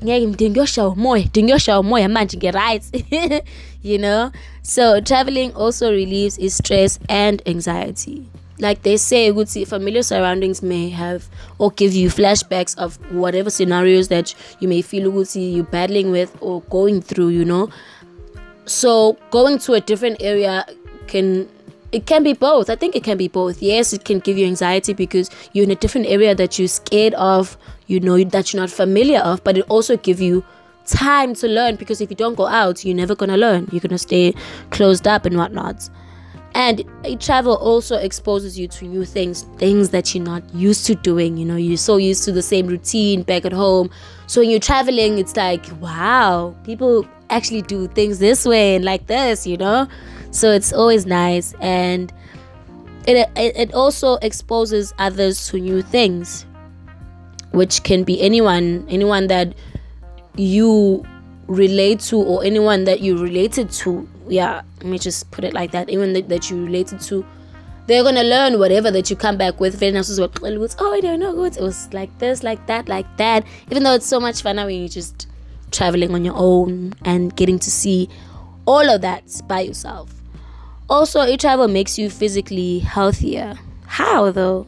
right." 2.52 2.84
You 3.86 4.00
know, 4.00 4.32
so 4.64 5.00
traveling 5.00 5.54
also 5.54 5.92
relieves 5.92 6.40
stress 6.52 6.98
and 7.08 7.40
anxiety. 7.48 8.28
Like 8.58 8.82
they 8.82 8.98
say, 8.98 9.32
good 9.32 9.48
see 9.48 9.64
familiar 9.64 10.02
surroundings 10.02 10.64
may 10.64 10.90
have 10.90 11.30
or 11.60 11.70
give 11.70 11.94
you 11.94 12.10
flashbacks 12.10 12.76
of 12.80 12.96
whatever 13.12 13.52
scenarios 13.52 14.08
that 14.08 14.34
you 14.60 14.68
may 14.68 14.82
feel 14.82 15.12
good 15.12 15.28
see 15.28 15.52
you 15.52 15.62
battling 15.64 16.10
with 16.10 16.36
or 16.42 16.62
going 16.64 17.00
through. 17.04 17.28
You 17.28 17.46
know, 17.46 17.70
so 18.66 19.18
going 19.32 19.58
to 19.60 19.74
a 19.74 19.82
different 19.82 20.22
area 20.22 20.66
can 21.08 21.48
it 21.92 22.08
can 22.08 22.24
be 22.24 22.34
both. 22.34 22.70
I 22.70 22.76
think 22.76 22.96
it 22.96 23.04
can 23.04 23.18
be 23.18 23.28
both. 23.28 23.62
Yes 23.62 23.94
it 23.94 24.06
can 24.06 24.20
give 24.20 24.38
you 24.38 24.46
anxiety 24.46 24.94
because 24.94 25.30
you're 25.54 25.64
in 25.64 25.72
a 25.72 25.76
different 25.76 26.08
area 26.08 26.36
that 26.36 26.60
you're 26.60 26.68
scared 26.68 27.14
of 27.14 27.58
you 27.88 28.00
know 28.00 28.22
that 28.24 28.52
you're 28.52 28.62
not 28.62 28.70
familiar 28.70 29.20
of 29.20 29.44
but 29.44 29.58
it 29.58 29.66
also 29.70 29.96
give 29.98 30.20
you 30.20 30.44
time 30.86 31.34
to 31.36 31.48
learn 31.48 31.76
because 31.76 32.02
if 32.02 32.10
you 32.10 32.16
don't 32.16 32.36
go 32.36 32.46
out 32.46 32.84
you're 32.86 32.96
never 32.96 33.16
gonna 33.16 33.38
learn. 33.38 33.68
You're 33.72 33.82
gonna 33.82 33.98
stay 33.98 34.34
closed 34.72 35.08
up 35.08 35.26
and 35.26 35.38
whatnot. 35.38 35.90
And 36.54 36.86
travel 37.20 37.56
also 37.58 37.98
exposes 37.98 38.58
you 38.58 38.70
to 38.70 38.86
new 38.86 39.04
things 39.04 39.44
things 39.58 39.90
that 39.90 40.16
you're 40.16 40.24
not 40.24 40.42
used 40.56 40.86
to 40.88 40.96
doing 40.96 41.38
you 41.38 41.46
know 41.46 41.58
you're 41.58 41.78
so 41.78 41.98
used 41.98 42.24
to 42.24 42.32
the 42.32 42.42
same 42.42 42.68
routine 42.68 43.24
back 43.24 43.46
at 43.46 43.54
home. 43.54 43.90
So 44.28 44.42
when 44.42 44.50
you're 44.50 44.60
traveling 44.60 45.18
it's 45.18 45.36
like 45.36 45.66
wow 45.80 46.56
people 46.64 47.06
actually 47.30 47.62
do 47.62 47.88
things 47.88 48.20
this 48.20 48.46
way 48.46 48.76
and 48.76 48.86
like 48.86 49.08
this 49.08 49.46
you 49.46 49.58
know? 49.58 49.88
So 50.32 50.52
it's 50.52 50.74
always 50.74 51.06
nice 51.06 51.54
and 51.62 52.12
it, 53.08 53.30
it, 53.36 53.56
it 53.56 53.74
also 53.74 54.16
exposes 54.16 54.94
others 54.98 55.48
to 55.50 55.60
new 55.60 55.82
things 55.82 56.46
which 57.52 57.84
can 57.84 58.04
be 58.04 58.22
anyone 58.22 58.86
anyone 58.90 59.28
that 59.28 59.54
you 60.36 61.06
relate 61.48 62.00
to 62.02 62.18
or 62.18 62.44
anyone 62.44 62.84
that 62.86 63.00
you 63.00 63.18
related 63.18 63.70
to. 63.70 64.08
Yeah 64.28 64.62
let 64.78 64.86
me 64.86 65.00
just 65.00 65.32
put 65.32 65.44
it 65.44 65.54
like 65.54 65.72
that. 65.72 65.88
Anyone 65.88 66.14
that, 66.14 66.30
that 66.30 66.50
you 66.50 66.66
related 66.66 67.00
to 67.02 67.26
they're 67.88 68.04
gonna 68.04 68.24
learn 68.24 68.58
whatever 68.58 68.90
that 68.92 69.10
you 69.10 69.16
come 69.16 69.38
back 69.38 69.60
with. 69.60 69.80
Very 69.80 69.92
nice. 69.92 70.20
oh 70.20 70.94
I 70.94 71.00
don't 71.00 71.20
know. 71.20 71.34
Good 71.34 71.58
it 71.58 71.62
was 71.62 71.94
like 71.94 72.18
this 72.20 72.44
like 72.44 72.66
that 72.68 72.90
like 72.90 73.06
that. 73.18 73.46
Even 73.70 73.84
though 73.84 73.94
it's 73.94 74.08
so 74.08 74.20
much 74.20 74.42
fun 74.42 74.58
when 74.58 74.70
you 74.70 74.90
just 74.90 75.28
traveling 75.72 76.14
on 76.14 76.26
your 76.26 76.36
own 76.38 76.94
and 77.04 77.36
getting 77.36 77.60
to 77.60 77.72
see 77.72 78.10
all 78.66 78.90
of 78.90 79.02
that 79.02 79.24
by 79.48 79.62
yourself. 79.62 80.12
Also 80.90 81.22
a 81.22 81.38
travel 81.38 81.68
makes 81.68 81.98
you 81.98 82.10
physically 82.10 82.80
healthier. 82.80 83.56
How 83.86 84.32
though? 84.32 84.68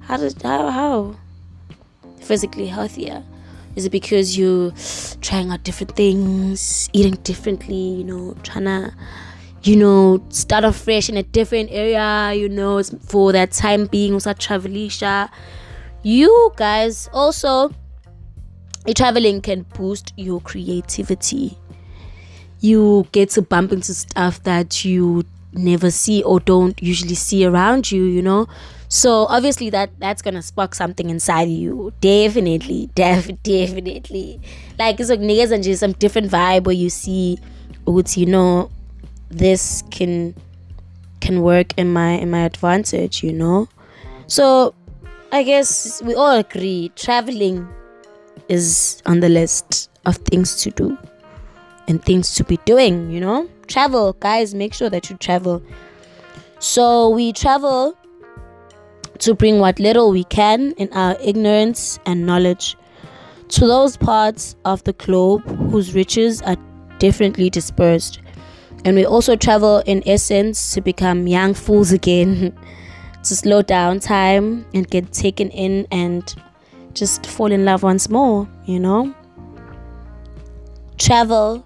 How 0.00 0.16
does 0.16 0.34
how 0.42 0.70
how? 0.70 1.16
Physically 2.20 2.66
healthier. 2.66 3.24
Is 3.76 3.86
it 3.86 3.90
because 3.90 4.38
you're 4.38 4.72
trying 5.20 5.50
out 5.50 5.64
different 5.64 5.96
things, 5.96 6.88
eating 6.92 7.14
differently, 7.24 7.74
you 7.74 8.04
know, 8.04 8.36
trying 8.44 8.66
to, 8.66 8.94
you 9.62 9.76
know, 9.76 10.24
start 10.28 10.64
off 10.64 10.76
fresh 10.76 11.08
in 11.08 11.16
a 11.16 11.24
different 11.24 11.70
area, 11.72 12.32
you 12.34 12.48
know, 12.48 12.80
for 12.82 13.32
that 13.32 13.50
time 13.50 13.86
being, 13.86 14.12
also 14.12 14.32
travelisha. 14.32 15.28
You 16.04 16.52
guys 16.56 17.08
also, 17.12 17.74
traveling 18.92 19.40
can 19.40 19.62
boost 19.74 20.12
your 20.16 20.40
creativity. 20.40 21.56
You 22.60 23.06
get 23.12 23.30
to 23.30 23.42
bump 23.42 23.72
into 23.72 23.94
stuff 23.94 24.42
that 24.42 24.84
you 24.84 25.24
never 25.52 25.90
see 25.90 26.22
or 26.22 26.40
don't 26.40 26.80
usually 26.82 27.14
see 27.14 27.46
around 27.46 27.90
you, 27.90 28.04
you 28.04 28.20
know. 28.20 28.46
So 28.88 29.26
obviously 29.26 29.70
that 29.70 29.90
that's 29.98 30.22
gonna 30.22 30.42
spark 30.42 30.74
something 30.74 31.10
inside 31.10 31.48
you. 31.48 31.92
Definitely, 32.00 32.90
def 32.94 33.30
definitely. 33.42 34.40
Like 34.78 35.00
it's 35.00 35.10
like 35.10 35.20
niggas 35.20 35.52
and 35.52 35.64
just 35.64 35.80
some 35.80 35.92
different 35.92 36.30
vibe 36.30 36.64
where 36.64 36.74
you 36.74 36.90
see 36.90 37.38
what 37.84 38.16
you 38.16 38.26
know 38.26 38.70
this 39.30 39.82
can 39.90 40.34
can 41.20 41.42
work 41.42 41.72
in 41.76 41.92
my 41.92 42.10
in 42.12 42.30
my 42.30 42.44
advantage, 42.44 43.22
you 43.22 43.32
know? 43.32 43.68
So 44.26 44.74
I 45.32 45.42
guess 45.42 46.02
we 46.02 46.14
all 46.14 46.38
agree 46.38 46.92
traveling 46.94 47.68
is 48.48 49.02
on 49.06 49.20
the 49.20 49.28
list 49.28 49.90
of 50.06 50.16
things 50.16 50.56
to 50.62 50.70
do 50.70 50.98
and 51.88 52.02
things 52.04 52.34
to 52.34 52.44
be 52.44 52.58
doing, 52.64 53.10
you 53.10 53.20
know? 53.20 53.48
Travel, 53.66 54.14
guys, 54.14 54.54
make 54.54 54.74
sure 54.74 54.90
that 54.90 55.10
you 55.10 55.16
travel. 55.16 55.62
So 56.58 57.10
we 57.10 57.32
travel 57.32 57.96
to 59.18 59.34
bring 59.34 59.58
what 59.58 59.78
little 59.78 60.10
we 60.10 60.24
can 60.24 60.72
in 60.72 60.92
our 60.92 61.16
ignorance 61.20 61.98
and 62.06 62.26
knowledge 62.26 62.76
to 63.48 63.66
those 63.66 63.96
parts 63.96 64.56
of 64.64 64.82
the 64.84 64.92
globe 64.94 65.42
whose 65.70 65.94
riches 65.94 66.42
are 66.42 66.56
differently 66.98 67.50
dispersed. 67.50 68.20
And 68.84 68.96
we 68.96 69.06
also 69.06 69.36
travel 69.36 69.82
in 69.86 70.02
essence 70.06 70.74
to 70.74 70.80
become 70.80 71.26
young 71.26 71.54
fools 71.54 71.92
again, 71.92 72.56
to 73.22 73.36
slow 73.36 73.62
down 73.62 74.00
time 74.00 74.66
and 74.74 74.88
get 74.88 75.12
taken 75.12 75.50
in 75.50 75.86
and 75.90 76.34
just 76.94 77.26
fall 77.26 77.52
in 77.52 77.64
love 77.64 77.82
once 77.82 78.08
more, 78.08 78.48
you 78.64 78.80
know? 78.80 79.14
Travel 80.98 81.64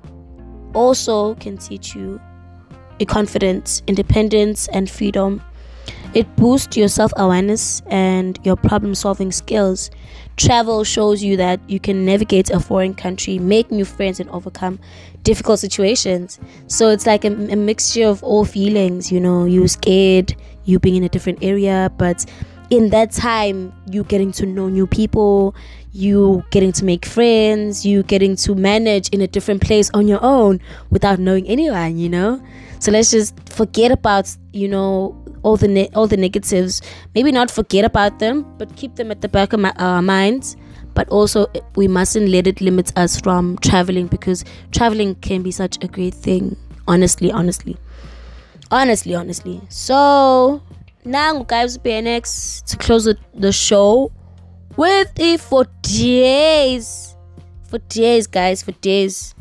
also 0.75 1.35
can 1.37 1.59
teach 1.59 1.95
you 1.95 2.21
a 3.01 3.05
confidence, 3.05 3.83
independence, 3.87 4.69
and 4.69 4.91
freedom 4.91 5.43
it 6.15 6.37
boosts 6.37 6.77
your 6.77 6.89
self 6.89 7.13
awareness 7.17 7.83
and 7.87 8.39
your 8.43 8.57
problem 8.57 8.95
solving 8.95 9.31
skills. 9.31 9.91
Travel 10.37 10.85
shows 10.85 11.23
you 11.23 11.37
that 11.37 11.61
you 11.69 11.81
can 11.81 12.05
navigate 12.05 12.51
a 12.51 12.61
foreign 12.61 12.95
country, 12.95 13.39
make 13.39 13.71
new 13.71 13.85
friends, 13.85 14.21
and 14.21 14.31
overcome 14.31 14.79
difficult 15.23 15.59
situations. 15.59 16.39
So 16.67 16.89
it's 16.89 17.07
like 17.07 17.25
a, 17.25 17.29
a 17.29 17.57
mixture 17.57 18.07
of 18.07 18.23
all 18.23 18.45
feelings. 18.45 19.13
You 19.13 19.21
know, 19.21 19.45
you're 19.45 19.69
scared, 19.69 20.35
you 20.65 20.79
being 20.79 20.97
in 20.97 21.05
a 21.05 21.09
different 21.09 21.41
area, 21.43 21.93
but 21.99 22.25
in 22.71 22.91
that 22.91 23.13
time, 23.13 23.73
you 23.91 24.05
getting 24.05 24.33
to 24.33 24.47
know 24.47 24.69
new 24.69 24.87
people, 24.87 25.55
you 25.93 26.45
getting 26.51 26.73
to 26.73 26.85
make 26.85 27.07
friends, 27.07 27.85
you 27.85 28.03
getting 28.03 28.37
to 28.37 28.55
manage 28.55 29.09
in 29.09 29.21
a 29.21 29.27
different 29.27 29.63
place 29.63 29.91
on 29.95 30.07
your 30.07 30.23
own 30.23 30.61
without 30.91 31.19
knowing 31.19 31.47
anyone, 31.49 31.99
you 31.99 32.09
know? 32.09 32.43
So 32.79 32.93
let's 32.93 33.11
just 33.11 33.35
forget 33.49 33.91
about, 33.91 34.35
you 34.53 34.69
know, 34.69 35.17
all 35.43 35.57
the 35.57 35.69
ne- 35.69 35.89
all 35.95 36.07
the 36.07 36.17
negatives. 36.17 36.83
Maybe 37.15 37.33
not 37.33 37.51
forget 37.51 37.85
about 37.85 38.19
them, 38.19 38.45
but 38.59 38.75
keep 38.77 38.97
them 38.97 39.11
at 39.11 39.21
the 39.21 39.29
back 39.29 39.53
of 39.53 39.61
my, 39.61 39.73
our 39.79 40.03
minds. 40.03 40.57
But 40.95 41.09
also, 41.11 41.47
we 41.77 41.89
mustn't 41.89 42.29
let 42.29 42.47
it 42.47 42.61
limit 42.61 42.93
us 42.97 43.21
from 43.21 43.57
traveling 43.59 44.09
because 44.09 44.45
traveling 44.73 45.15
can 45.17 45.43
be 45.43 45.51
such 45.51 45.83
a 45.83 45.89
great 45.89 46.15
thing. 46.15 46.57
Honestly, 46.87 47.31
honestly, 47.31 47.77
honestly, 48.71 49.15
honestly. 49.15 49.61
So 49.69 50.63
now, 51.09 51.43
guys, 51.43 51.79
BNX 51.79 52.65
to 52.67 52.77
close 52.77 53.05
the, 53.05 53.17
the 53.35 53.51
show 53.51 54.13
with 54.77 55.11
it 55.19 55.41
for 55.41 55.65
days, 55.83 57.17
for 57.69 57.79
days, 57.79 58.27
guys, 58.27 58.63
for 58.63 58.73
days. 58.73 59.35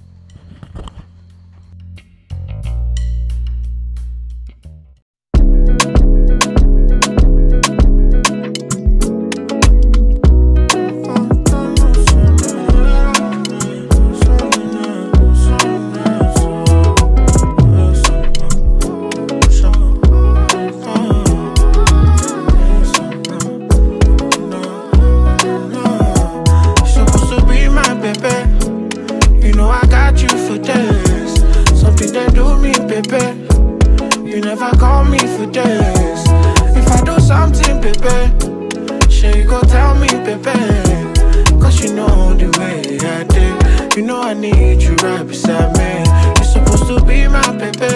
right 45.17 45.27
beside 45.27 45.75
me. 45.77 46.03
You're 46.35 46.45
supposed 46.45 46.87
to 46.87 47.03
be 47.05 47.27
my 47.27 47.51
baby. 47.57 47.93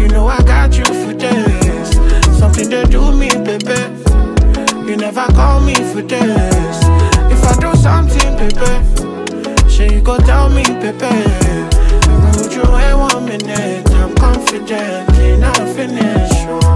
You 0.00 0.08
know 0.08 0.26
I 0.26 0.38
got 0.42 0.76
you 0.76 0.84
for 0.84 1.14
days. 1.14 1.88
Something 2.38 2.70
to 2.70 2.84
do 2.86 3.12
me, 3.12 3.28
baby. 3.30 3.80
You 4.88 4.96
never 4.96 5.26
call 5.32 5.60
me 5.60 5.74
for 5.74 6.02
days. 6.02 6.78
If 7.32 7.42
I 7.44 7.54
do 7.60 7.74
something, 7.76 8.36
baby, 8.36 9.70
sure 9.70 9.86
you 9.86 10.00
go 10.00 10.18
tell 10.18 10.48
me, 10.50 10.64
baby. 10.82 11.14
Put 12.36 12.52
you 12.54 12.62
in 12.62 12.98
one 12.98 13.24
minute, 13.24 13.90
I'm 13.92 14.14
confident, 14.14 15.10
and 15.18 15.44
I 15.44 15.72
finish. 15.74 16.32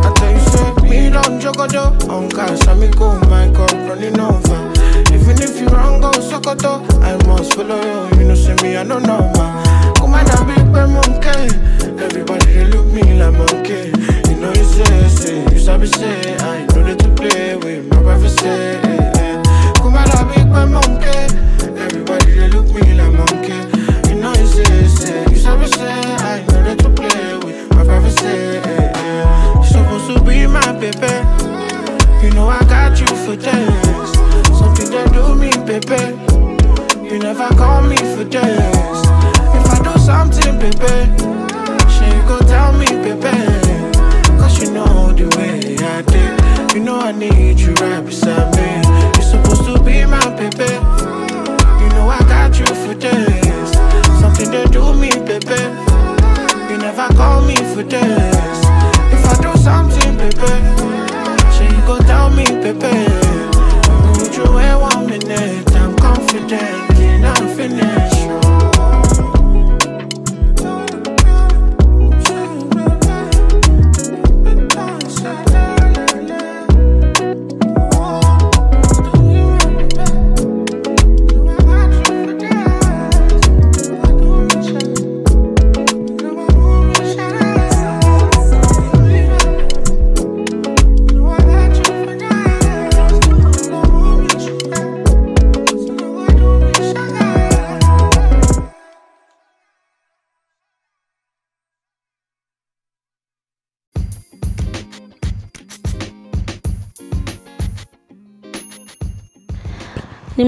I 0.06 0.12
tell 0.16 0.32
you, 0.32 0.40
say, 0.50 0.88
me 0.88 1.10
don't 1.10 1.40
jogodo. 1.40 2.08
On 2.08 2.28
gas, 2.28 2.66
I'm 2.66 2.90
go, 2.92 3.18
my 3.28 3.50
cup 3.52 3.72
running 3.72 4.18
over. 4.18 4.77
Even 5.40 5.54
if 5.54 5.60
you 5.60 5.66
wrong, 5.68 6.00
go 6.00 6.10
sokoto. 6.12 6.82
I 7.02 7.16
must 7.26 7.54
follow 7.54 7.80
you, 8.10 8.18
you 8.20 8.24
know, 8.28 8.34
see 8.34 8.54
me, 8.62 8.76
I 8.76 8.84
don't 8.84 9.02
know, 9.02 9.18
man. 9.36 9.94
Come 9.94 10.14
on, 10.14 10.26
I 10.26 10.44
big 10.54 10.66
boy 10.72 10.86
monkey. 10.86 12.02
Everybody, 12.02 12.46
they 12.46 12.64
look 12.66 12.86
me 12.86 13.02
like 13.20 13.34
monkey. 13.34 13.92
You 14.30 14.36
know, 14.40 14.52
you 14.52 14.64
say, 14.64 15.08
say, 15.08 15.42
you 15.52 15.58
sabi 15.58 15.86
say, 15.86 16.36
I 16.36 16.66
know 16.66 16.82
that 16.84 16.98
to 17.00 17.08
play 17.14 17.56
with 17.56 17.86
my 17.88 18.02
brother 18.02 18.28
say. 18.28 18.80
Come 19.76 19.94
on, 19.96 20.08
I 20.10 20.24
big 20.34 20.46
boy 20.48 20.66
monkey. 20.66 21.18
Everybody, 21.80 22.32
they 22.38 22.48
look 22.48 22.66
me 22.74 22.94
like 22.94 23.12
monkey. 23.12 23.58
You 24.08 24.20
know, 24.20 24.32
you 24.34 24.46
say, 24.46 24.88
say, 24.88 25.24
you 25.30 25.36
sabi 25.36 25.66
say, 25.66 25.86
I 25.88 26.40
know 26.46 26.62
that 26.64 26.78
to 26.80 26.90
play 26.90 27.36
with 27.38 27.70
my 27.76 27.84
brother 27.84 28.10
say. 28.10 28.58
eh, 28.58 28.92
eh. 28.94 29.58
You 29.58 29.64
supposed 29.66 30.06
to 30.18 30.24
be 30.24 30.46
my 30.46 30.72
baby. 30.72 31.14
You 32.26 32.30
know 32.34 32.48
I 32.48 32.58
got 32.64 32.98
you 33.00 33.06
for 33.24 33.36
days. 33.36 33.87
That 34.98 35.12
do 35.14 35.32
me, 35.36 35.50
baby. 35.62 36.18
You 37.06 37.20
never 37.20 37.46
call 37.54 37.82
me 37.82 37.94
for 37.94 38.24
days. 38.24 38.98
If 39.54 39.64
I 39.70 39.78
do 39.86 39.94
something, 40.02 40.58
baby, 40.58 41.06
she 41.86 42.08
go 42.26 42.40
tell 42.42 42.72
me, 42.72 42.86
baby. 43.06 43.30
Cause 44.42 44.58
you 44.60 44.72
know 44.72 45.12
the 45.12 45.30
way 45.38 45.78
I 45.78 46.02
did. 46.02 46.74
You 46.74 46.82
know 46.82 46.98
I 46.98 47.12
need 47.12 47.60
you 47.60 47.74
right 47.74 48.04
beside 48.04 48.50
me. 48.58 48.66
You're 49.14 49.38
supposed 49.38 49.66
to 49.70 49.80
be 49.84 50.04
my 50.04 50.18
baby. 50.34 50.66
You 50.66 51.88
know 51.94 52.10
I 52.10 52.18
got 52.26 52.58
you 52.58 52.66
for 52.66 52.94
days. 52.98 53.70
Something 54.18 54.50
that 54.50 54.70
do 54.72 54.82
me, 54.98 55.10
baby. 55.14 55.62
You 56.72 56.76
never 56.76 57.06
call 57.14 57.42
me 57.46 57.54
for 57.70 57.84
days. 57.84 58.58
If 59.14 59.22
I 59.30 59.34
do 59.46 59.54
something, 59.62 60.16
baby, 60.18 60.58
she 61.54 61.70
go 61.86 62.00
tell 62.00 62.30
me, 62.30 62.46
baby. 62.46 63.27
Minute? 65.28 65.76
I'm 65.76 65.94
confident, 65.96 66.87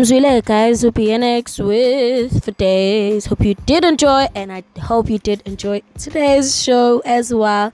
Nimzwile 0.00 0.42
guys 0.46 0.82
will 0.82 0.92
be 0.92 1.14
next 1.18 1.58
with 1.58 2.42
for 2.42 2.52
days. 2.52 3.26
Hope 3.26 3.44
you 3.44 3.54
did 3.66 3.84
enjoy 3.84 4.28
and 4.34 4.50
I 4.50 4.64
hope 4.80 5.10
you 5.10 5.18
did 5.18 5.42
enjoy 5.44 5.82
today's 5.98 6.56
show 6.56 7.02
as 7.04 7.34
well. 7.34 7.70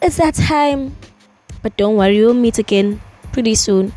It's 0.00 0.16
that 0.16 0.36
time. 0.36 0.96
But 1.62 1.76
don't 1.76 1.96
worry, 1.96 2.18
we'll 2.18 2.32
meet 2.32 2.58
again 2.58 3.02
pretty 3.32 3.54
soon. 3.56 3.92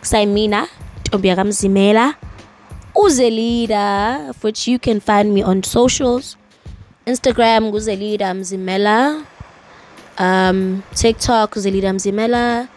Saimina, 0.00 0.68
Tobiagam 1.04 1.52
Zimela, 1.52 2.16
Uzelida, 2.96 4.34
which 4.42 4.66
you 4.66 4.78
can 4.78 5.00
find 5.00 5.34
me 5.34 5.42
on 5.42 5.62
socials. 5.62 6.38
Instagram, 7.06 7.72
Uzelida 7.72 8.32
Mzimela. 8.32 9.26
Um, 10.16 10.82
TikTok, 10.94 11.56
Uzelida 11.56 11.92
Mzimela. 11.92 12.70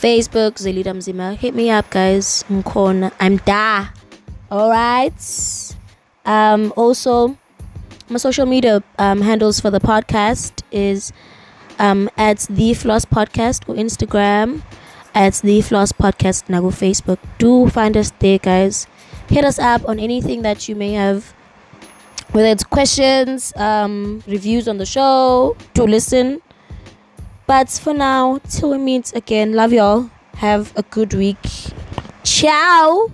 Facebook, 0.00 0.56
Zelida 0.58 0.94
Mzima. 0.94 1.36
Hit 1.36 1.54
me 1.54 1.70
up, 1.70 1.90
guys. 1.90 2.44
Mkona. 2.50 3.12
I'm 3.20 3.36
da. 3.38 3.88
Alright. 4.50 5.76
Um, 6.24 6.72
also, 6.74 7.36
my 8.08 8.16
social 8.16 8.46
media 8.46 8.82
um, 8.98 9.20
handles 9.20 9.60
for 9.60 9.70
the 9.70 9.78
podcast 9.78 10.62
is 10.70 11.12
um, 11.78 12.08
at 12.16 12.38
the 12.48 12.72
Floss 12.72 13.04
Podcast 13.04 13.68
or 13.68 13.74
Instagram 13.74 14.62
at 15.14 15.34
the 15.44 15.60
Floss 15.60 15.92
Podcast 15.92 16.44
Nago 16.48 16.70
Facebook. 16.72 17.18
Do 17.36 17.68
find 17.68 17.94
us 17.96 18.10
there, 18.20 18.38
guys. 18.38 18.86
Hit 19.28 19.44
us 19.44 19.58
up 19.58 19.86
on 19.86 19.98
anything 20.00 20.40
that 20.42 20.66
you 20.66 20.76
may 20.76 20.92
have, 20.92 21.34
whether 22.32 22.48
it's 22.48 22.64
questions, 22.64 23.54
um, 23.56 24.22
reviews 24.26 24.66
on 24.66 24.78
the 24.78 24.86
show, 24.86 25.56
to 25.74 25.84
listen. 25.84 26.40
But 27.50 27.68
for 27.68 27.92
now, 27.92 28.38
till 28.48 28.70
we 28.70 28.78
meet 28.78 29.12
again, 29.12 29.54
love 29.54 29.72
y'all. 29.72 30.08
Have 30.36 30.72
a 30.76 30.84
good 30.84 31.12
week. 31.14 31.44
Ciao. 32.22 33.10